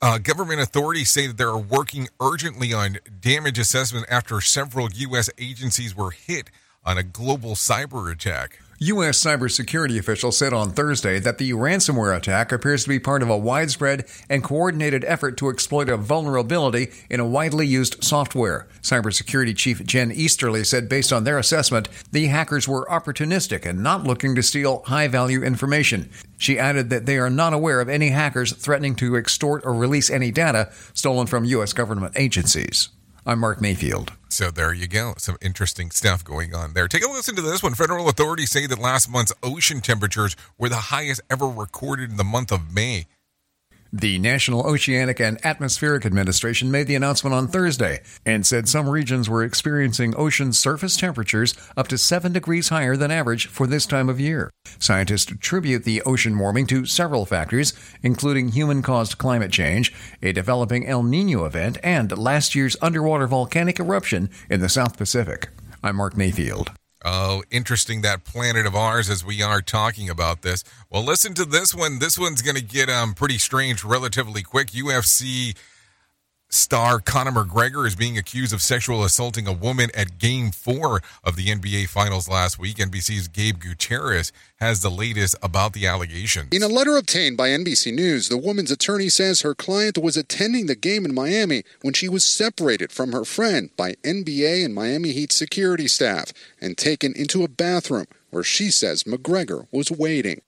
[0.00, 5.28] Uh, government authorities say that they're working urgently on damage assessment after several U.S.
[5.36, 6.48] agencies were hit
[6.82, 8.60] on a global cyber attack.
[8.84, 9.22] U.S.
[9.22, 13.36] cybersecurity officials said on Thursday that the ransomware attack appears to be part of a
[13.36, 18.66] widespread and coordinated effort to exploit a vulnerability in a widely used software.
[18.80, 24.04] Cybersecurity Chief Jen Easterly said, based on their assessment, the hackers were opportunistic and not
[24.04, 26.08] looking to steal high value information.
[26.38, 30.08] She added that they are not aware of any hackers threatening to extort or release
[30.08, 31.74] any data stolen from U.S.
[31.74, 32.88] government agencies.
[33.26, 34.12] I'm Mark Mayfield.
[34.30, 35.14] So there you go.
[35.18, 36.88] Some interesting stuff going on there.
[36.88, 37.74] Take a listen to this one.
[37.74, 42.24] Federal authorities say that last month's ocean temperatures were the highest ever recorded in the
[42.24, 43.06] month of May.
[43.92, 49.28] The National Oceanic and Atmospheric Administration made the announcement on Thursday and said some regions
[49.28, 54.08] were experiencing ocean surface temperatures up to 7 degrees higher than average for this time
[54.08, 54.48] of year.
[54.78, 60.86] Scientists attribute the ocean warming to several factors, including human caused climate change, a developing
[60.86, 65.48] El Nino event, and last year's underwater volcanic eruption in the South Pacific.
[65.82, 66.70] I'm Mark Mayfield.
[67.02, 70.62] Oh, interesting that planet of ours as we are talking about this.
[70.90, 71.98] Well, listen to this one.
[71.98, 74.68] This one's going to get um pretty strange relatively quick.
[74.68, 75.56] UFC
[76.50, 81.36] star Conor McGregor is being accused of sexual assaulting a woman at game 4 of
[81.36, 82.76] the NBA finals last week.
[82.76, 86.48] NBC's Gabe Gutierrez has the latest about the allegations.
[86.52, 90.66] In a letter obtained by NBC News, the woman's attorney says her client was attending
[90.66, 95.12] the game in Miami when she was separated from her friend by NBA and Miami
[95.12, 100.42] Heat security staff and taken into a bathroom where she says McGregor was waiting.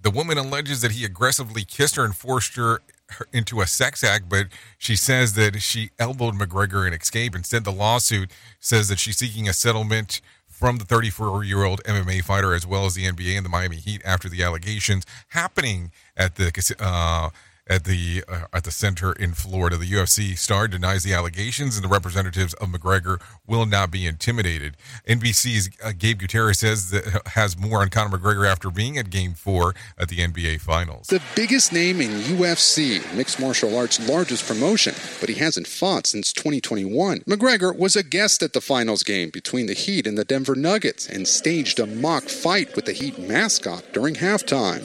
[0.00, 2.80] The woman alleges that he aggressively kissed her and forced her
[3.32, 4.46] into a sex act, but
[4.78, 7.34] she says that she elbowed McGregor and escaped.
[7.34, 12.22] Instead, the lawsuit says that she's seeking a settlement from the 34 year old MMA
[12.22, 16.36] fighter as well as the NBA and the Miami Heat after the allegations happening at
[16.36, 17.30] the uh,
[17.72, 19.78] at the uh, at the center in Florida.
[19.78, 24.76] The UFC star denies the allegations, and the representatives of McGregor will not be intimidated.
[25.08, 29.32] NBC's uh, Gabe Gutierrez says that has more on Conor McGregor after being at Game
[29.32, 31.06] Four at the NBA Finals.
[31.06, 36.30] The biggest name in UFC, mixed martial arts' largest promotion, but he hasn't fought since
[36.34, 37.20] 2021.
[37.20, 41.08] McGregor was a guest at the finals game between the Heat and the Denver Nuggets
[41.08, 44.84] and staged a mock fight with the Heat mascot during halftime.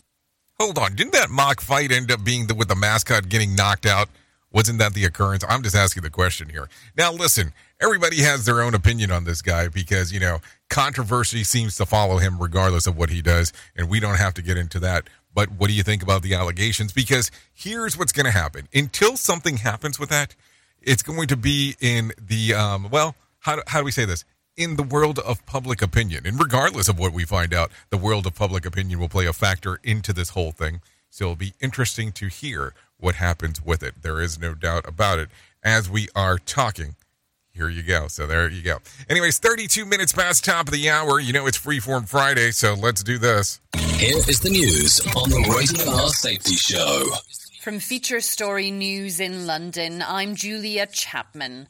[0.59, 3.85] Hold on, didn't that mock fight end up being the, with the mascot getting knocked
[3.85, 4.09] out?
[4.51, 5.43] Wasn't that the occurrence?
[5.47, 6.67] I'm just asking the question here.
[6.97, 10.39] Now, listen, everybody has their own opinion on this guy because, you know,
[10.69, 14.41] controversy seems to follow him regardless of what he does, and we don't have to
[14.41, 15.07] get into that.
[15.31, 16.91] But what do you think about the allegations?
[16.91, 18.67] Because here's what's going to happen.
[18.73, 20.35] Until something happens with that,
[20.81, 24.25] it's going to be in the, um, well, how how do we say this?
[24.57, 26.25] In the world of public opinion.
[26.25, 29.33] And regardless of what we find out, the world of public opinion will play a
[29.33, 30.81] factor into this whole thing.
[31.11, 34.01] So it'll be interesting to hear what happens with it.
[34.01, 35.29] There is no doubt about it.
[35.63, 36.95] As we are talking,
[37.51, 38.07] here you go.
[38.07, 38.79] So there you go.
[39.07, 41.19] Anyways, 32 minutes past top of the hour.
[41.19, 43.59] You know it's Freeform Friday, so let's do this.
[43.75, 47.05] Here is the news on the Rated R Safety Show.
[47.61, 51.67] From Feature Story News in London, I'm Julia Chapman.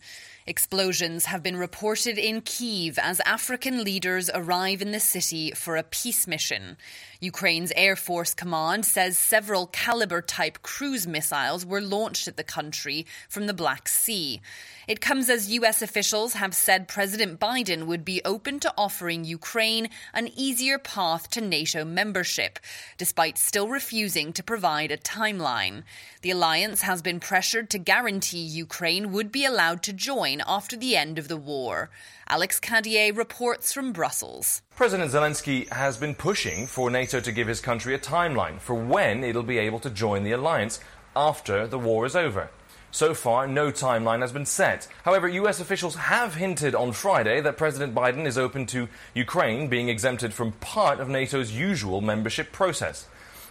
[0.50, 5.84] Explosions have been reported in Kiev as African leaders arrive in the city for a
[5.84, 6.78] peace mission.
[7.20, 13.08] Ukraine's Air Force Command says several Kalibr type cruise missiles were launched at the country
[13.28, 14.40] from the Black Sea.
[14.88, 15.82] It comes as U.S.
[15.82, 21.42] officials have said President Biden would be open to offering Ukraine an easier path to
[21.42, 22.60] NATO membership,
[22.98, 25.84] despite still refusing to provide a timeline.
[26.22, 30.96] The alliance has been pressured to guarantee Ukraine would be allowed to join after the
[30.96, 31.90] end of the war.
[32.30, 34.62] Alex Cadier reports from Brussels.
[34.76, 39.24] President Zelensky has been pushing for NATO to give his country a timeline for when
[39.24, 40.82] it'll be able to join the alliance
[41.16, 42.50] after the war is over.
[42.92, 44.90] So far, no timeline has been set.
[45.04, 49.88] However, US officials have hinted on Friday that President Biden is open to Ukraine being
[49.88, 53.08] exempted from part of NATO's usual membership process.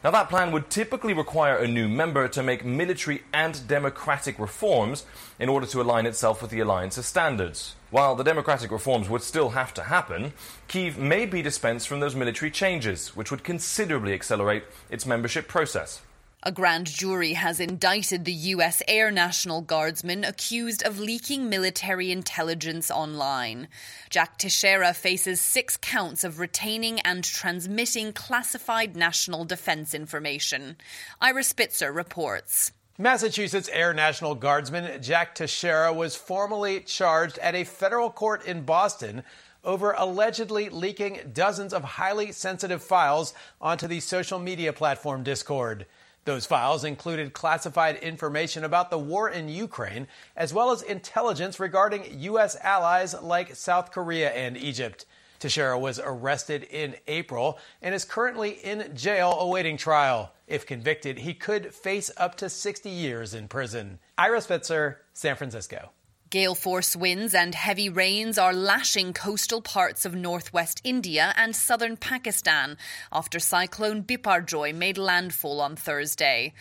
[0.06, 5.04] Now, that plan would typically require a new member to make military and democratic reforms
[5.40, 7.74] in order to align itself with the alliance's standards.
[7.90, 10.32] While the democratic reforms would still have to happen,
[10.68, 16.02] Kiev may be dispensed from those military changes, which would considerably accelerate its membership process.
[16.46, 18.80] A grand jury has indicted the U.S.
[18.86, 23.66] Air National Guardsman accused of leaking military intelligence online.
[24.10, 30.76] Jack Teixeira faces six counts of retaining and transmitting classified national defense information.
[31.20, 32.70] Ira Spitzer reports.
[32.96, 39.24] Massachusetts Air National Guardsman Jack Teixeira was formally charged at a federal court in Boston
[39.64, 45.86] over allegedly leaking dozens of highly sensitive files onto the social media platform Discord.
[46.26, 52.20] Those files included classified information about the war in Ukraine, as well as intelligence regarding
[52.22, 52.56] U.S.
[52.62, 55.06] allies like South Korea and Egypt.
[55.38, 60.32] Teixeira was arrested in April and is currently in jail awaiting trial.
[60.48, 64.00] If convicted, he could face up to 60 years in prison.
[64.18, 65.90] Ira Spitzer, San Francisco.
[66.28, 71.96] Gale force winds and heavy rains are lashing coastal parts of northwest India and southern
[71.96, 72.76] Pakistan
[73.12, 76.52] after cyclone Biparjoy made landfall on Thursday.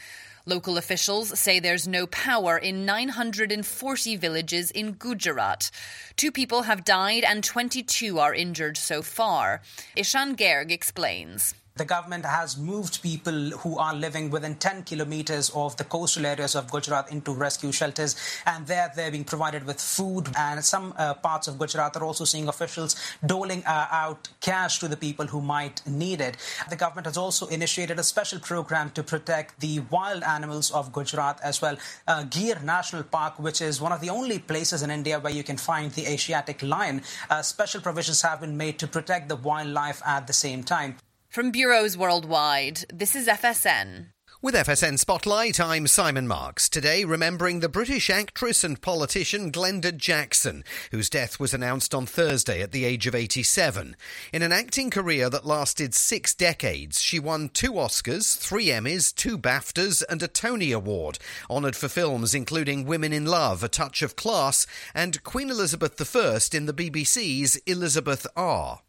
[0.46, 5.72] Local officials say there's no power in 940 villages in Gujarat.
[6.16, 9.62] Two people have died and 22 are injured so far.
[9.96, 11.56] Ishan Garg explains.
[11.78, 16.56] The government has moved people who are living within 10 kilometers of the coastal areas
[16.56, 18.16] of Gujarat into rescue shelters,
[18.46, 20.30] and there they're being provided with food.
[20.38, 22.96] And some uh, parts of Gujarat are also seeing officials
[23.26, 26.38] doling uh, out cash to the people who might need it.
[26.70, 31.42] The government has also initiated a special program to protect the wild animals of Gujarat
[31.44, 31.76] as well.
[32.08, 35.44] Uh, Gir National Park, which is one of the only places in India where you
[35.44, 40.02] can find the Asiatic lion, uh, special provisions have been made to protect the wildlife
[40.06, 40.96] at the same time.
[41.36, 44.06] From bureaus worldwide, this is FSN.
[44.42, 46.70] With FSN Spotlight, I'm Simon Marks.
[46.70, 52.62] Today, remembering the British actress and politician Glenda Jackson, whose death was announced on Thursday
[52.62, 53.98] at the age of 87.
[54.32, 59.38] In an acting career that lasted six decades, she won two Oscars, three Emmys, two
[59.38, 61.20] BAFTAs, and a Tony Award,
[61.50, 66.40] honoured for films including Women in Love, A Touch of Class, and Queen Elizabeth I
[66.56, 68.80] in the BBC's Elizabeth R.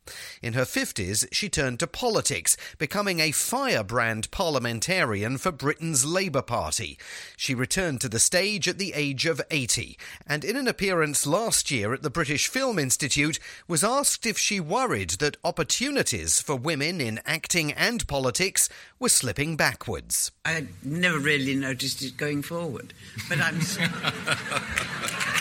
[0.42, 6.98] In her 50s, she turned to politics, becoming a firebrand parliamentarian for Britain's Labour Party.
[7.36, 11.70] She returned to the stage at the age of 80, and in an appearance last
[11.70, 13.38] year at the British Film Institute,
[13.68, 19.57] was asked if she worried that opportunities for women in acting and politics were slipping
[19.57, 20.32] backwards.
[20.44, 22.94] I never really noticed it going forward,
[23.28, 23.61] but I'm.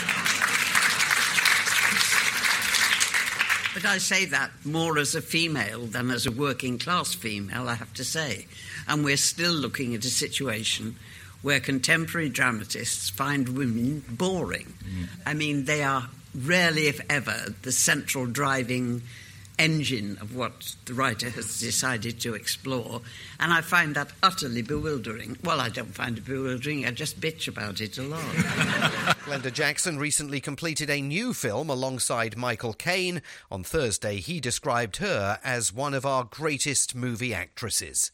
[3.76, 7.74] But I say that more as a female than as a working class female, I
[7.74, 8.48] have to say.
[8.88, 10.96] And we're still looking at a situation
[11.42, 14.74] where contemporary dramatists find women boring.
[14.82, 15.08] Mm.
[15.26, 19.02] I mean, they are rarely, if ever, the central driving
[19.58, 23.02] engine of what the writer has decided to explore.
[23.40, 25.38] And I find that utterly bewildering.
[25.44, 28.22] Well, I don't find it bewildering, I just bitch about it a lot.
[29.26, 33.22] Glenda Jackson recently completed a new film alongside Michael Caine.
[33.52, 38.12] On Thursday, he described her as one of our greatest movie actresses.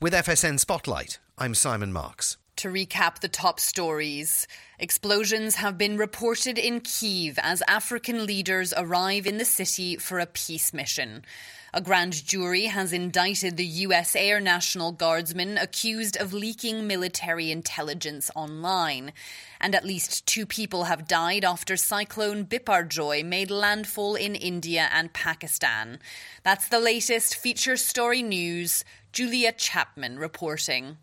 [0.00, 2.36] With FSN Spotlight, I'm Simon Marks.
[2.56, 4.46] To recap the top stories,
[4.82, 10.26] explosions have been reported in Kiev as African leaders arrive in the city for a
[10.26, 11.24] peace mission.
[11.72, 18.28] A grand jury has indicted the US Air National Guardsman accused of leaking military intelligence
[18.34, 19.12] online.
[19.60, 25.12] And at least two people have died after Cyclone Biparjoy made landfall in India and
[25.12, 26.00] Pakistan.
[26.42, 28.84] That's the latest feature story news.
[29.12, 30.96] Julia Chapman reporting.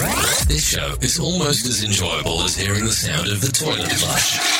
[0.00, 4.59] This show is almost as enjoyable as hearing the sound of the toilet flush.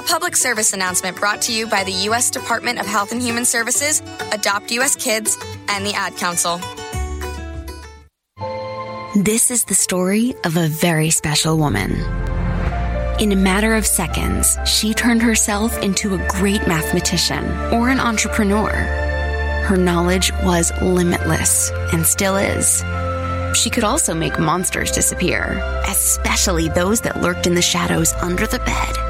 [0.00, 2.30] A public service announcement brought to you by the U.S.
[2.30, 4.00] Department of Health and Human Services,
[4.32, 4.96] Adopt U.S.
[4.96, 5.36] Kids,
[5.68, 6.58] and the Ad Council.
[9.14, 11.90] This is the story of a very special woman.
[13.20, 18.70] In a matter of seconds, she turned herself into a great mathematician or an entrepreneur.
[18.70, 22.82] Her knowledge was limitless and still is.
[23.54, 28.60] She could also make monsters disappear, especially those that lurked in the shadows under the
[28.60, 29.09] bed.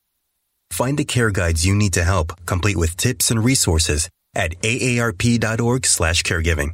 [0.71, 6.69] Find the care guides you need to help, complete with tips and resources at aarp.org/caregiving.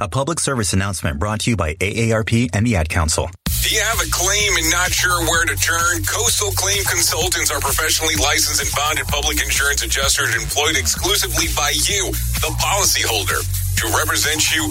[0.00, 3.28] A public service announcement brought to you by AARP and the Ad Council.
[3.62, 6.04] Do you have a claim and not sure where to turn?
[6.04, 12.10] Coastal Claim Consultants are professionally licensed and bonded public insurance adjusters employed exclusively by you,
[12.40, 13.42] the policyholder,
[13.76, 14.70] to represent you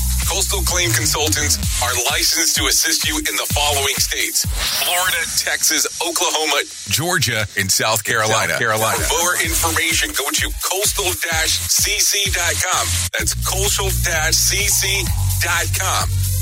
[0.31, 4.47] Coastal Claim Consultants are licensed to assist you in the following states
[4.79, 8.53] Florida, Texas, Oklahoma, Georgia, and South Carolina.
[8.53, 9.03] South Carolina.
[9.03, 12.83] For more information, go to coastal cc.com.
[13.11, 14.95] That's coastal cc.com.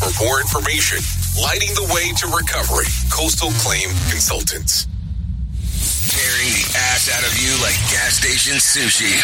[0.05, 1.01] For more information,
[1.41, 2.85] lighting the way to recovery.
[3.09, 4.85] Coastal Claim Consultants.
[6.13, 9.17] Tearing the ass out of you like gas station sushi.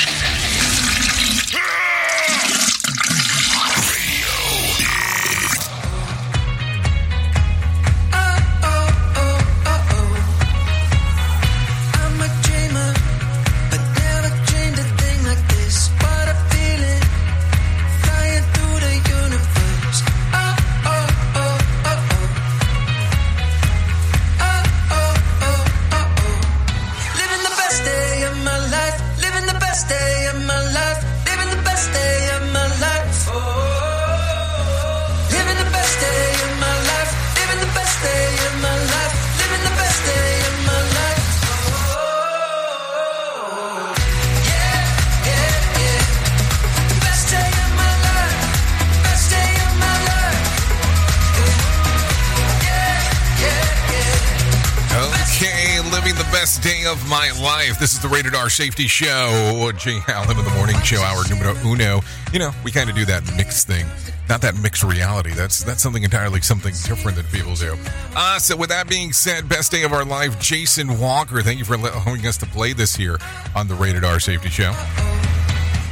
[56.36, 57.80] Best day of my life.
[57.80, 59.72] This is the Rated R Safety Show.
[59.78, 62.02] Jay Allen in the morning show, hour numero uno.
[62.34, 63.86] You know, we kind of do that mixed thing.
[64.28, 65.32] Not that mixed reality.
[65.32, 67.78] That's that's something entirely something different that people do.
[68.18, 71.42] Uh, so with that being said, best day of our life, Jason Walker.
[71.42, 73.18] Thank you for allowing us to play this here
[73.56, 74.74] on the Rated R Safety Show.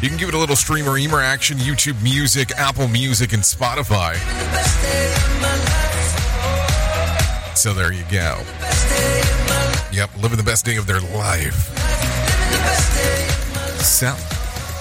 [0.01, 4.15] You can give it a little streamer emer action, YouTube Music, Apple Music, and Spotify.
[7.55, 8.43] So there you go.
[9.93, 11.69] Yep, living the best day of their life.
[13.77, 14.09] So,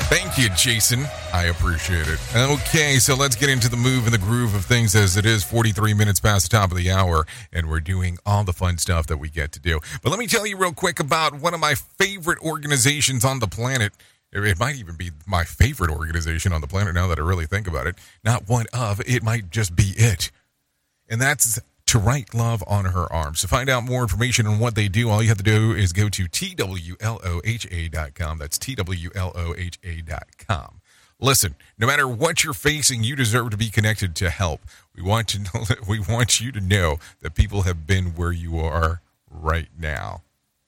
[0.08, 1.04] thank you, Jason.
[1.34, 2.18] I appreciate it.
[2.34, 5.44] Okay, so let's get into the move and the groove of things as it is
[5.44, 9.06] 43 minutes past the top of the hour, and we're doing all the fun stuff
[9.08, 9.80] that we get to do.
[10.02, 13.48] But let me tell you real quick about one of my favorite organizations on the
[13.48, 13.92] planet.
[14.32, 17.68] It might even be my favorite organization on the planet now that I really think
[17.68, 17.96] about it.
[18.24, 20.30] Not one of, it might just be it.
[21.06, 21.60] And that's
[21.92, 23.42] to write love on her arms.
[23.42, 25.92] To find out more information on what they do, all you have to do is
[25.92, 26.78] go to twloha.com.
[28.38, 28.80] That's twloha.com.
[31.20, 34.62] Listen, no matter what you're facing, you deserve to be connected to help.
[34.96, 38.58] We want to know, we want you to know that people have been where you
[38.58, 40.22] are right now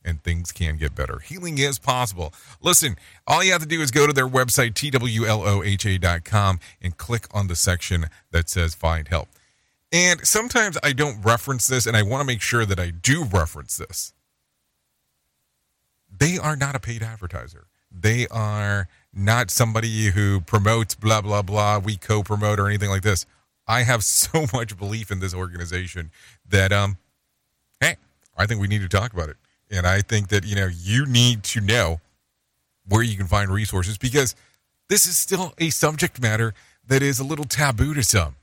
[0.04, 1.20] and things can get better.
[1.20, 2.34] Healing is possible.
[2.60, 2.96] Listen,
[3.26, 7.56] all you have to do is go to their website twloha.com and click on the
[7.56, 9.30] section that says find help.
[9.94, 13.22] And sometimes I don't reference this, and I want to make sure that I do
[13.22, 14.12] reference this.
[16.10, 17.68] They are not a paid advertiser.
[17.92, 21.78] They are not somebody who promotes blah, blah, blah.
[21.78, 23.24] We co promote or anything like this.
[23.68, 26.10] I have so much belief in this organization
[26.48, 26.98] that, um,
[27.80, 27.94] hey,
[28.36, 29.36] I think we need to talk about it.
[29.70, 32.00] And I think that, you know, you need to know
[32.88, 34.34] where you can find resources because
[34.88, 36.52] this is still a subject matter
[36.84, 38.34] that is a little taboo to some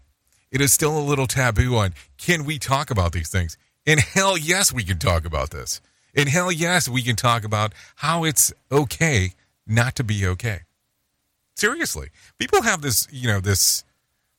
[0.51, 3.57] it is still a little taboo on can we talk about these things?
[3.85, 5.81] And hell yes, we can talk about this.
[6.15, 9.33] And hell yes, we can talk about how it's okay
[9.65, 10.61] not to be okay.
[11.55, 13.83] Seriously, people have this, you know, this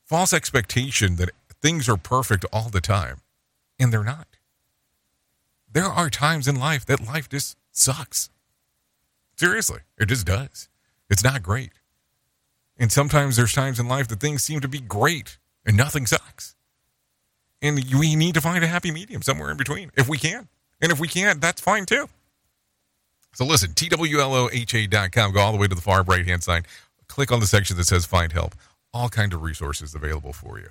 [0.05, 3.21] false expectation that things are perfect all the time,
[3.79, 4.27] and they're not.
[5.71, 8.29] There are times in life that life just sucks.
[9.35, 10.69] Seriously, it just does.
[11.09, 11.71] It's not great.
[12.77, 16.55] And sometimes there's times in life that things seem to be great and nothing sucks.
[17.61, 20.47] And we need to find a happy medium somewhere in between if we can.
[20.81, 22.09] And if we can't, that's fine too.
[23.33, 26.65] So listen, twloha.com, go all the way to the far right hand side,
[27.07, 28.53] click on the section that says find help.
[28.93, 30.69] All kind of resources available for you.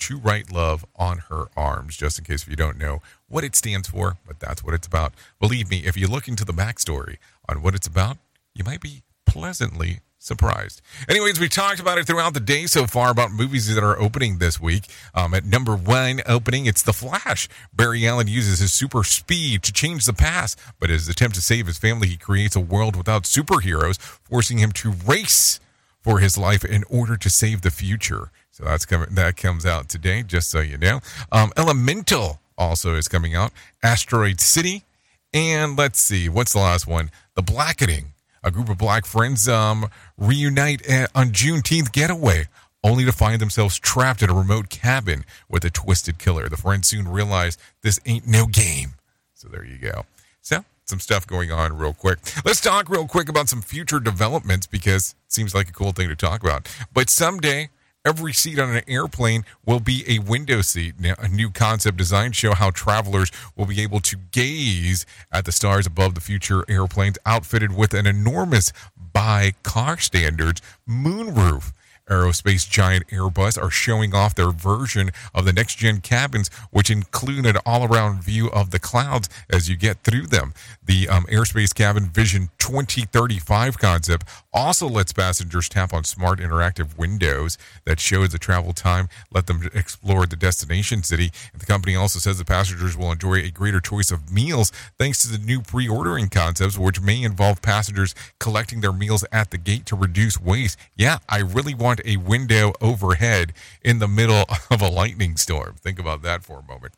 [0.00, 3.54] To write love on her arms, just in case if you don't know what it
[3.54, 5.12] stands for, but that's what it's about.
[5.38, 7.18] Believe me, if you look into the backstory
[7.48, 8.16] on what it's about,
[8.54, 10.82] you might be pleasantly surprised.
[11.08, 14.38] Anyways, we talked about it throughout the day so far about movies that are opening
[14.38, 14.84] this week.
[15.14, 17.48] Um, at number one opening, it's The Flash.
[17.72, 21.66] Barry Allen uses his super speed to change the past, but his attempt to save
[21.66, 25.58] his family, he creates a world without superheroes, forcing him to race
[26.02, 28.30] for his life in order to save the future.
[28.50, 29.08] So that's coming.
[29.12, 31.00] That comes out today, just so you know.
[31.32, 33.52] Um, Elemental also is coming out.
[33.82, 34.84] Asteroid City,
[35.32, 37.10] and let's see, what's the last one?
[37.34, 38.12] The Blackening
[38.42, 40.82] a group of black friends um, reunite
[41.14, 42.46] on Juneteenth getaway,
[42.82, 46.48] only to find themselves trapped in a remote cabin with a twisted killer.
[46.48, 48.94] The friends soon realize this ain't no game.
[49.34, 50.06] So there you go.
[50.40, 52.18] So some stuff going on real quick.
[52.44, 56.08] Let's talk real quick about some future developments because it seems like a cool thing
[56.08, 56.68] to talk about.
[56.92, 57.70] But someday
[58.02, 60.94] Every seat on an airplane will be a window seat.
[60.98, 65.52] Now, a new concept design show how travelers will be able to gaze at the
[65.52, 68.72] stars above the future airplanes outfitted with an enormous,
[69.12, 71.74] by car standards, moonroof.
[72.10, 77.46] Aerospace giant Airbus are showing off their version of the next gen cabins, which include
[77.46, 80.52] an all around view of the clouds as you get through them.
[80.84, 87.56] The um, Airspace Cabin Vision 2035 concept also lets passengers tap on smart interactive windows
[87.84, 91.30] that show the travel time, let them explore the destination city.
[91.52, 95.22] And the company also says the passengers will enjoy a greater choice of meals thanks
[95.22, 99.58] to the new pre ordering concepts, which may involve passengers collecting their meals at the
[99.58, 100.78] gate to reduce waste.
[100.96, 105.76] Yeah, I really want a window overhead in the middle of a lightning storm.
[105.76, 106.94] Think about that for a moment.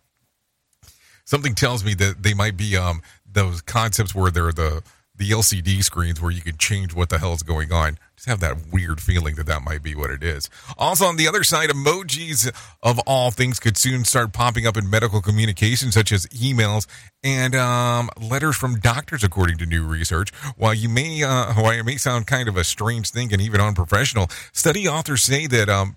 [1.24, 3.00] Something tells me that they might be um,
[3.30, 4.82] those concepts where they're the
[5.14, 7.98] the LCD screens where you can change what the hell is going on.
[8.16, 10.48] Just have that weird feeling that that might be what it is.
[10.78, 12.50] Also, on the other side, emojis
[12.82, 16.86] of all things could soon start popping up in medical communication, such as emails
[17.22, 20.30] and um, letters from doctors, according to new research.
[20.56, 23.60] While you may, uh, while it may sound kind of a strange thing and even
[23.60, 25.96] unprofessional, study authors say that um,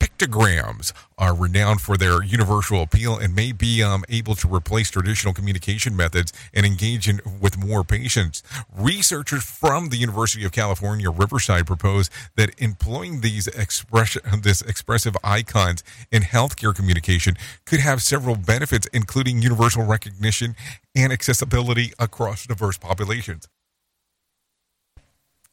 [0.00, 5.34] pictograms are renowned for their universal appeal and may be um, able to replace traditional
[5.34, 8.42] communication methods and engage in with more patients.
[8.74, 15.84] Researchers from the University of California, Riverside, propose that employing these expression, this expressive icons
[16.10, 17.36] in healthcare communication
[17.66, 20.56] could have several benefits, including universal recognition
[20.96, 23.46] and accessibility across diverse populations.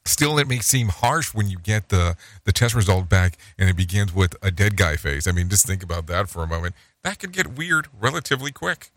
[0.08, 3.76] Still, it may seem harsh when you get the, the test result back and it
[3.76, 5.26] begins with a dead guy face.
[5.26, 6.74] I mean, just think about that for a moment.
[7.04, 8.90] That could get weird relatively quick.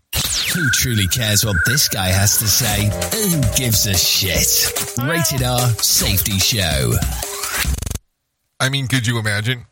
[0.56, 2.86] Who truly cares what this guy has to say?
[2.86, 4.98] Who gives a shit?
[4.98, 6.94] Rated R Safety Show.
[8.60, 9.66] I mean, could you imagine?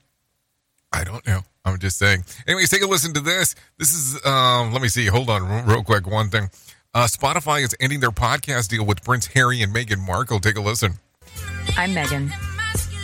[0.92, 1.42] I don't know.
[1.66, 2.24] I'm just saying.
[2.48, 3.56] Anyways, take a listen to this.
[3.78, 5.06] This is, um, let me see.
[5.08, 6.06] Hold on real quick.
[6.06, 6.50] One thing.
[6.94, 10.40] Uh, Spotify is ending their podcast deal with Prince Harry and Meghan Markle.
[10.40, 10.96] Take a listen.
[11.78, 12.32] I'm Meghan,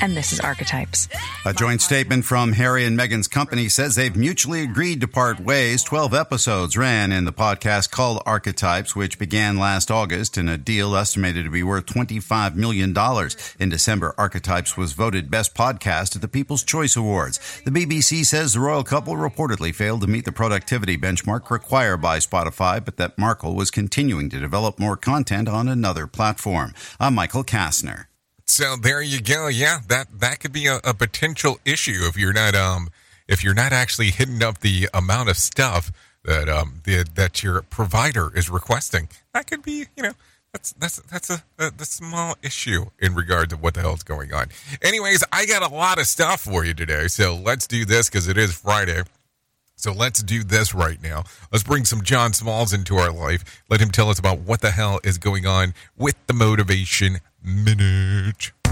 [0.02, 1.08] and this is Archetypes.
[1.46, 5.84] A joint statement from Harry and Meghan's company says they've mutually agreed to part ways.
[5.84, 10.96] 12 episodes ran in the podcast called Archetypes, which began last August in a deal
[10.96, 12.94] estimated to be worth $25 million.
[13.60, 17.40] In December, Archetypes was voted Best Podcast at the People's Choice Awards.
[17.64, 22.18] The BBC says the royal couple reportedly failed to meet the productivity benchmark required by
[22.18, 26.74] Spotify, but that Markle was continuing to develop more content on another platform.
[27.00, 28.08] I'm Michael Kastner.
[28.46, 29.48] So there you go.
[29.48, 32.90] Yeah, that that could be a, a, potential issue if you're not um
[33.28, 35.92] if you're not actually hitting up the amount of stuff
[36.24, 39.10] that um the, that your provider is requesting.
[39.34, 40.14] That could be you know
[40.54, 44.32] that's that's that's a, a, small issue in regard to what the hell is going
[44.32, 44.48] on.
[44.82, 48.28] Anyways, I got a lot of stuff for you today, so let's do this because
[48.28, 49.04] it is Friday.
[49.76, 51.26] So let's do this right now.
[51.52, 53.62] Let's bring some John Smalls into our life.
[53.70, 58.65] Let him tell us about what the hell is going on with the motivation minute.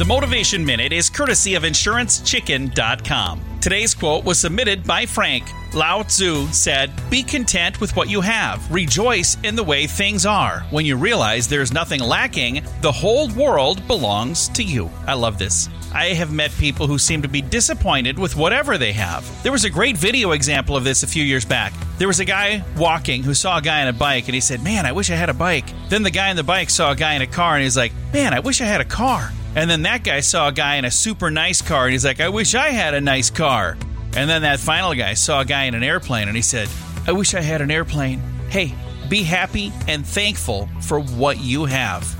[0.00, 3.58] The Motivation Minute is courtesy of InsuranceChicken.com.
[3.60, 5.44] Today's quote was submitted by Frank.
[5.74, 8.72] Lao Tzu said, Be content with what you have.
[8.72, 10.60] Rejoice in the way things are.
[10.70, 14.88] When you realize there's nothing lacking, the whole world belongs to you.
[15.06, 15.68] I love this.
[15.92, 19.42] I have met people who seem to be disappointed with whatever they have.
[19.42, 21.74] There was a great video example of this a few years back.
[21.98, 24.64] There was a guy walking who saw a guy on a bike and he said,
[24.64, 25.66] Man, I wish I had a bike.
[25.90, 27.92] Then the guy on the bike saw a guy in a car and he's like,
[28.14, 29.30] Man, I wish I had a car.
[29.56, 32.20] And then that guy saw a guy in a super nice car and he's like,
[32.20, 33.76] I wish I had a nice car.
[34.16, 36.68] And then that final guy saw a guy in an airplane and he said,
[37.06, 38.20] I wish I had an airplane.
[38.48, 38.74] Hey,
[39.08, 42.16] be happy and thankful for what you have.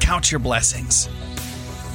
[0.00, 1.08] Count your blessings.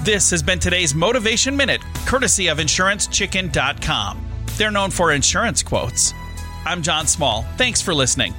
[0.03, 4.26] This has been today's Motivation Minute, courtesy of InsuranceChicken.com.
[4.57, 6.13] They're known for insurance quotes.
[6.65, 7.43] I'm John Small.
[7.57, 8.34] Thanks for listening.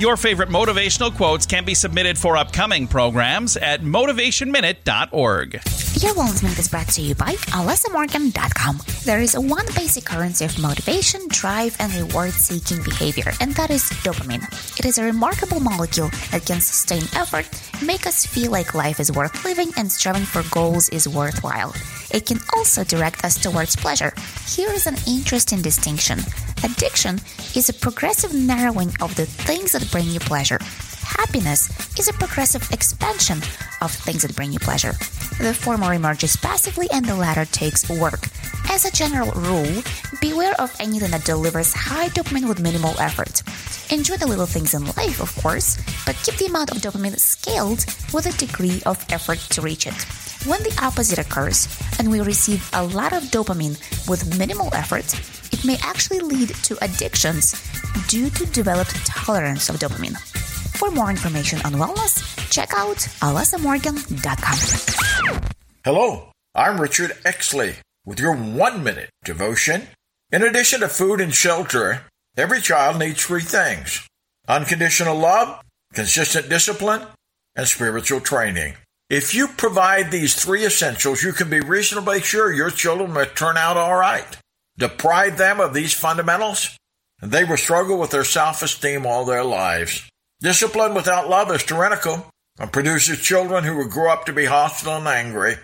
[0.00, 5.60] Your favorite motivational quotes can be submitted for upcoming programs at motivationminute.org.
[5.98, 8.80] Your Wellness Minute is brought to you by AlessaMorgan.com.
[9.04, 13.82] There is one basic currency of motivation, drive, and reward seeking behavior, and that is
[14.04, 14.44] dopamine.
[14.78, 17.50] It is a remarkable molecule that can sustain effort,
[17.84, 21.74] make us feel like life is worth living, and striving for goals is worthwhile.
[22.12, 24.14] It can also direct us towards pleasure.
[24.48, 26.20] Here is an interesting distinction.
[26.62, 27.16] Addiction
[27.54, 30.60] is a progressive narrowing of the things that bring you pleasure.
[31.20, 31.68] Happiness
[31.98, 33.36] is a progressive expansion
[33.82, 34.92] of things that bring you pleasure.
[35.36, 38.28] The former emerges passively and the latter takes work.
[38.70, 39.82] As a general rule,
[40.22, 43.42] beware of anything that delivers high dopamine with minimal effort.
[43.92, 47.84] Enjoy the little things in life, of course, but keep the amount of dopamine scaled
[48.14, 50.00] with a degree of effort to reach it.
[50.48, 51.68] When the opposite occurs
[51.98, 53.76] and we receive a lot of dopamine
[54.08, 55.12] with minimal effort,
[55.52, 57.60] it may actually lead to addictions
[58.08, 60.16] due to developed tolerance of dopamine.
[60.78, 65.40] For more information on wellness, check out alessamorgan.com.
[65.84, 69.88] Hello, I'm Richard Exley with your one minute devotion.
[70.32, 72.02] In addition to food and shelter,
[72.36, 74.06] every child needs three things
[74.48, 75.60] unconditional love,
[75.92, 77.06] consistent discipline,
[77.54, 78.74] and spiritual training.
[79.08, 83.56] If you provide these three essentials, you can be reasonably sure your children will turn
[83.56, 84.36] out all right.
[84.78, 86.76] Deprive them of these fundamentals,
[87.20, 90.09] and they will struggle with their self esteem all their lives.
[90.40, 92.26] Discipline without love is tyrannical
[92.58, 95.56] and produces children who will grow up to be hostile and angry.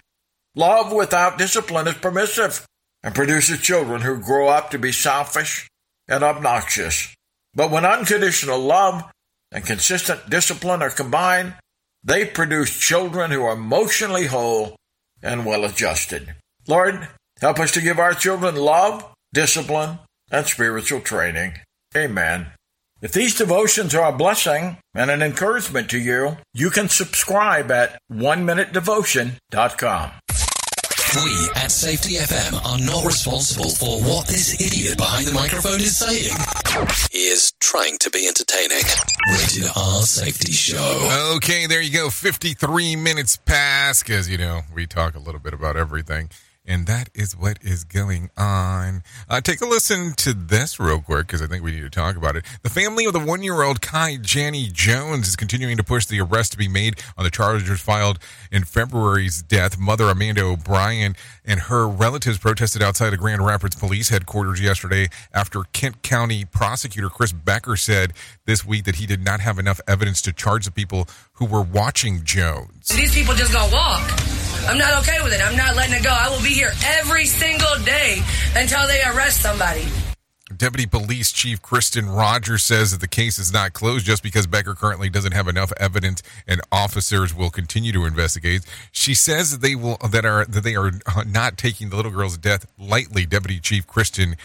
[0.55, 2.67] Love without discipline is permissive
[3.03, 5.69] and produces children who grow up to be selfish
[6.09, 7.15] and obnoxious.
[7.55, 9.05] But when unconditional love
[9.51, 11.55] and consistent discipline are combined,
[12.05, 14.77] they produce children who are emotionally whole
[15.23, 16.35] and well adjusted.
[16.69, 17.09] Lord,
[17.41, 19.99] help us to give our children love, discipline,
[20.31, 21.55] and spiritual training.
[21.97, 22.49] Amen.
[23.03, 28.01] If these devotions are a blessing and an encouragement to you, you can subscribe at
[28.09, 30.11] one minutedevotion.com.
[31.15, 35.97] We at Safety FM are not responsible for what this idiot behind the microphone is
[35.97, 36.33] saying.
[37.13, 38.83] He is trying to be entertaining.
[39.31, 41.35] Rated R Safety Show.
[41.37, 42.09] Okay, there you go.
[42.09, 46.31] 53 minutes past because, you know, we talk a little bit about everything.
[46.67, 49.03] And that is what is going on.
[49.29, 52.17] Uh, take a listen to this real quick because I think we need to talk
[52.17, 52.45] about it.
[52.63, 56.21] The family of the one year old Kai Janney Jones is continuing to push the
[56.21, 58.19] arrest to be made on the charges filed
[58.51, 59.79] in February's death.
[59.79, 61.15] Mother Amanda O'Brien
[61.47, 67.09] and her relatives protested outside of Grand Rapids Police headquarters yesterday after Kent County prosecutor
[67.09, 68.13] Chris Becker said
[68.45, 71.63] this week that he did not have enough evidence to charge the people who were
[71.63, 72.89] watching Jones.
[72.89, 74.03] These people just gonna walk.
[74.69, 75.41] I'm not okay with it.
[75.41, 76.11] I'm not letting it go.
[76.11, 78.21] I will be here every single day
[78.57, 79.87] until they arrest somebody.
[80.57, 84.75] Deputy Police Chief Kristen Rogers says that the case is not closed just because Becker
[84.75, 88.63] currently doesn't have enough evidence and officers will continue to investigate.
[88.93, 90.93] She says that they will that are that they are
[91.27, 93.27] not taking the little girl's death lightly.
[93.27, 94.37] Deputy Chief Kristen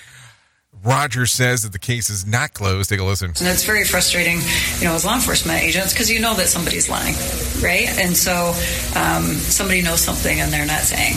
[0.83, 2.89] Rogers says that the case is not closed.
[2.89, 3.29] Take a listen.
[3.29, 4.39] And it's very frustrating,
[4.79, 7.13] you know, as law enforcement agents because you know that somebody's lying,
[7.61, 7.87] right?
[7.99, 8.53] And so
[8.95, 11.13] um, somebody knows something and they're not saying.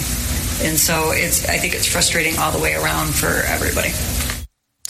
[0.63, 3.93] And so it's, I think it's frustrating all the way around for everybody.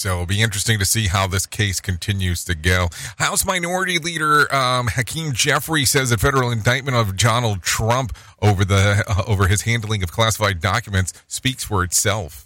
[0.04, 2.88] So it'll be interesting to see how this case continues to go.
[3.16, 9.02] House Minority Leader um, Hakeem Jeffrey says a federal indictment of Donald Trump over the
[9.08, 12.43] uh, over his handling of classified documents speaks for itself.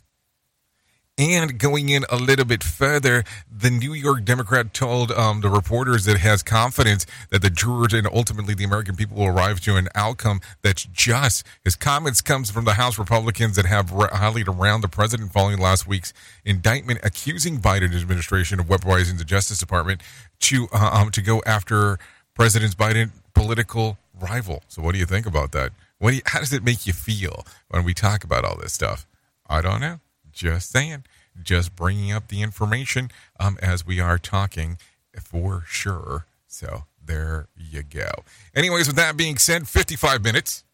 [1.18, 6.04] And going in a little bit further, the New York Democrat told um, the reporters
[6.04, 9.88] that has confidence that the jurors and ultimately the American people will arrive to an
[9.96, 11.44] outcome that's just.
[11.64, 15.88] His comments comes from the House Republicans that have rallied around the president following last
[15.88, 16.12] week's
[16.44, 20.00] indictment accusing Biden administration of weaponizing the Justice Department
[20.40, 21.98] to uh, um, to go after
[22.34, 24.62] President Biden political rival.
[24.68, 25.72] So, what do you think about that?
[25.98, 28.72] What do you, how does it make you feel when we talk about all this
[28.72, 29.04] stuff?
[29.48, 29.98] I don't know.
[30.32, 31.02] Just saying.
[31.42, 34.78] Just bringing up the information um, as we are talking
[35.20, 36.26] for sure.
[36.46, 38.10] So there you go.
[38.54, 40.64] Anyways, with that being said, 55 minutes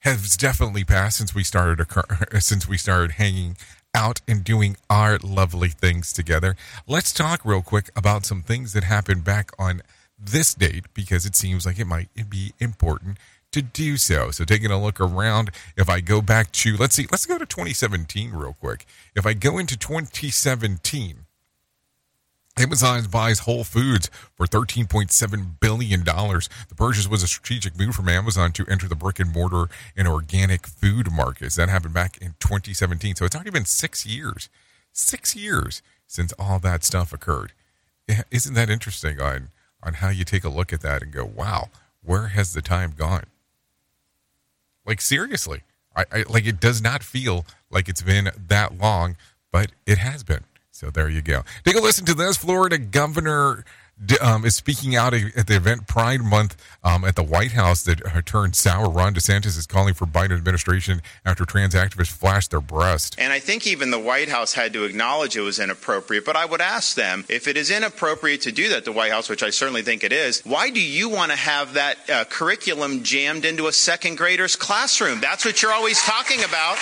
[0.00, 3.56] has definitely passed since we started occur- since we started hanging
[3.94, 6.56] out and doing our lovely things together.
[6.86, 9.82] Let's talk real quick about some things that happened back on
[10.18, 13.18] this date because it seems like it might be important
[13.54, 14.30] to do so.
[14.30, 17.46] So taking a look around, if I go back to let's see, let's go to
[17.46, 18.84] 2017 real quick.
[19.14, 21.24] If I go into 2017,
[22.56, 26.04] Amazon buys Whole Foods for $13.7 billion.
[26.04, 30.06] The purchase was a strategic move from Amazon to enter the brick and mortar and
[30.06, 31.56] organic food markets.
[31.56, 33.16] That happened back in 2017.
[33.16, 34.48] So it's already been six years,
[34.92, 37.52] six years since all that stuff occurred.
[38.30, 39.48] Isn't that interesting on,
[39.82, 41.70] on how you take a look at that and go, wow,
[42.02, 43.24] where has the time gone?
[44.86, 45.62] Like seriously,
[45.96, 49.16] I, I like it does not feel like it's been that long,
[49.52, 50.44] but it has been.
[50.70, 51.44] So there you go.
[51.64, 52.36] Take a listen to this.
[52.36, 53.64] Florida Governor
[54.20, 58.00] um, is speaking out at the event Pride Month um, at the White House that
[58.26, 58.88] turned sour.
[58.88, 63.14] Ron DeSantis is calling for Biden administration after trans activists flashed their breast.
[63.18, 66.24] And I think even the White House had to acknowledge it was inappropriate.
[66.24, 69.28] But I would ask them if it is inappropriate to do that, the White House,
[69.28, 73.02] which I certainly think it is, why do you want to have that uh, curriculum
[73.02, 75.20] jammed into a second grader's classroom?
[75.20, 76.78] That's what you're always talking about.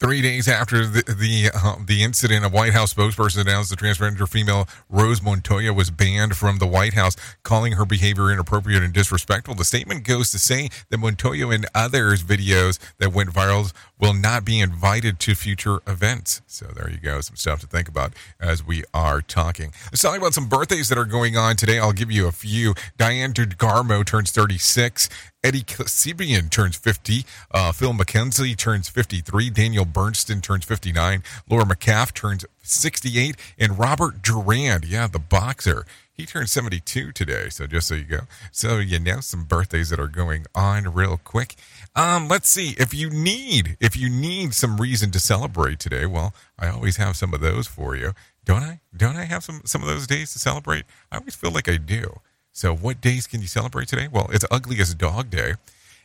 [0.00, 4.28] Three days after the the, uh, the incident, a White House spokesperson announced the transgender
[4.28, 9.56] female Rose Montoya was banned from the White House, calling her behavior inappropriate and disrespectful.
[9.56, 14.44] The statement goes to say that Montoya and others' videos that went viral will not
[14.44, 16.42] be invited to future events.
[16.46, 19.72] So there you go, some stuff to think about as we are talking.
[19.86, 21.80] Let's talk about some birthdays that are going on today.
[21.80, 22.74] I'll give you a few.
[22.98, 25.08] Diane DeGarmo turns 36.
[25.48, 27.24] Eddie Kassibian turns 50.
[27.50, 29.48] Uh, Phil Mickelson turns 53.
[29.48, 31.22] Daniel Bernstein turns 59.
[31.48, 33.34] Laura McCaff turns 68.
[33.58, 37.48] And Robert Durand, yeah, the boxer, he turned 72 today.
[37.48, 38.20] So just so you go.
[38.52, 41.54] So you know some birthdays that are going on real quick.
[41.96, 42.74] Um, let's see.
[42.78, 47.16] If you need, if you need some reason to celebrate today, well, I always have
[47.16, 48.12] some of those for you.
[48.44, 48.80] Don't I?
[48.94, 50.84] Don't I have some, some of those days to celebrate?
[51.10, 52.20] I always feel like I do.
[52.58, 54.08] So, what days can you celebrate today?
[54.10, 55.54] Well, it's Ugliest Dog Day.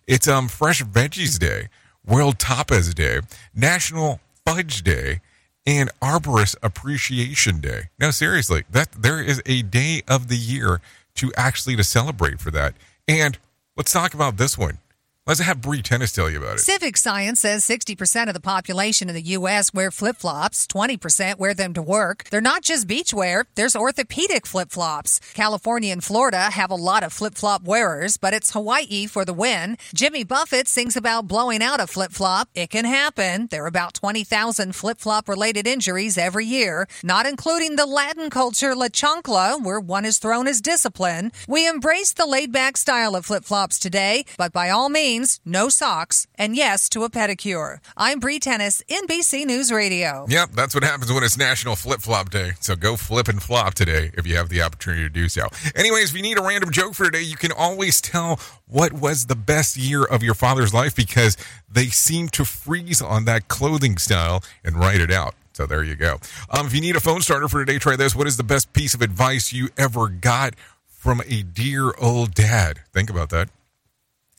[0.05, 1.69] It's um Fresh Veggies Day,
[2.05, 3.21] World Tapas Day,
[3.55, 5.21] National Fudge Day,
[5.65, 7.89] and Arborist Appreciation Day.
[7.97, 10.79] Now, seriously, that there is a day of the year
[11.15, 12.75] to actually to celebrate for that.
[13.07, 13.39] And
[13.75, 14.77] let's talk about this one.
[15.25, 16.59] Let's have Bree Tennis tell you about it.
[16.59, 19.73] Civic Science says 60% of the population in the U.S.
[19.73, 22.25] wear flip flops, 20% wear them to work.
[22.29, 25.21] They're not just beachwear, there's orthopedic flip flops.
[25.33, 29.33] California and Florida have a lot of flip flop wearers, but it's Hawaii for the
[29.33, 29.77] win.
[29.95, 32.49] Jimmy Buffett sings about blowing out a flip flop.
[32.53, 33.47] It can happen.
[33.47, 38.75] There are about 20,000 flip flop related injuries every year, not including the Latin culture
[38.75, 41.31] La Chancla, where one is thrown as discipline.
[41.47, 45.12] We embrace the laid back style of flip flops today, but by all means,
[45.45, 47.77] no socks, and yes to a pedicure.
[47.95, 50.25] I'm Bree Tennis, NBC News Radio.
[50.27, 52.53] Yep, that's what happens when it's National Flip Flop Day.
[52.61, 55.47] So go flip and flop today if you have the opportunity to do so.
[55.75, 59.27] Anyways, if you need a random joke for today, you can always tell what was
[59.27, 61.37] the best year of your father's life because
[61.71, 65.35] they seem to freeze on that clothing style and write it out.
[65.53, 66.17] So there you go.
[66.49, 68.15] Um, if you need a phone starter for today, try this.
[68.15, 70.55] What is the best piece of advice you ever got
[70.87, 72.79] from a dear old dad?
[72.93, 73.49] Think about that.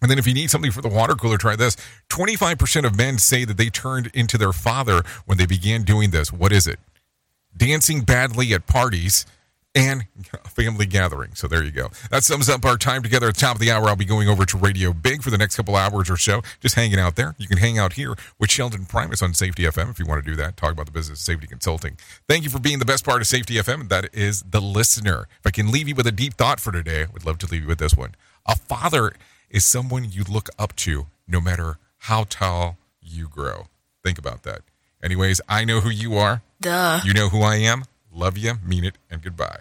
[0.04, 1.78] And then if you need something for the water cooler, try this.
[2.10, 6.30] 25% of men say that they turned into their father when they began doing this.
[6.30, 6.78] What is it?
[7.56, 9.24] Dancing badly at parties
[9.74, 10.04] and
[10.44, 11.34] family gathering.
[11.34, 11.88] So there you go.
[12.10, 13.88] That sums up our time together at the top of the hour.
[13.88, 16.74] I'll be going over to Radio Big for the next couple hours or so, just
[16.74, 17.34] hanging out there.
[17.38, 20.30] You can hang out here with Sheldon Primus on Safety FM if you want to
[20.30, 20.58] do that.
[20.58, 21.96] Talk about the business of safety consulting.
[22.28, 25.28] Thank you for being the best part of Safety FM, that is the listener.
[25.40, 27.46] If I can leave you with a deep thought for today, I would love to
[27.46, 28.14] leave you with this one.
[28.44, 29.14] A father
[29.50, 33.66] is someone you look up to no matter how tall you grow.
[34.02, 34.62] Think about that.
[35.02, 36.42] Anyways, I know who you are.
[36.60, 37.00] Duh.
[37.04, 37.84] You know who I am.
[38.12, 39.60] Love you, mean it, and goodbye.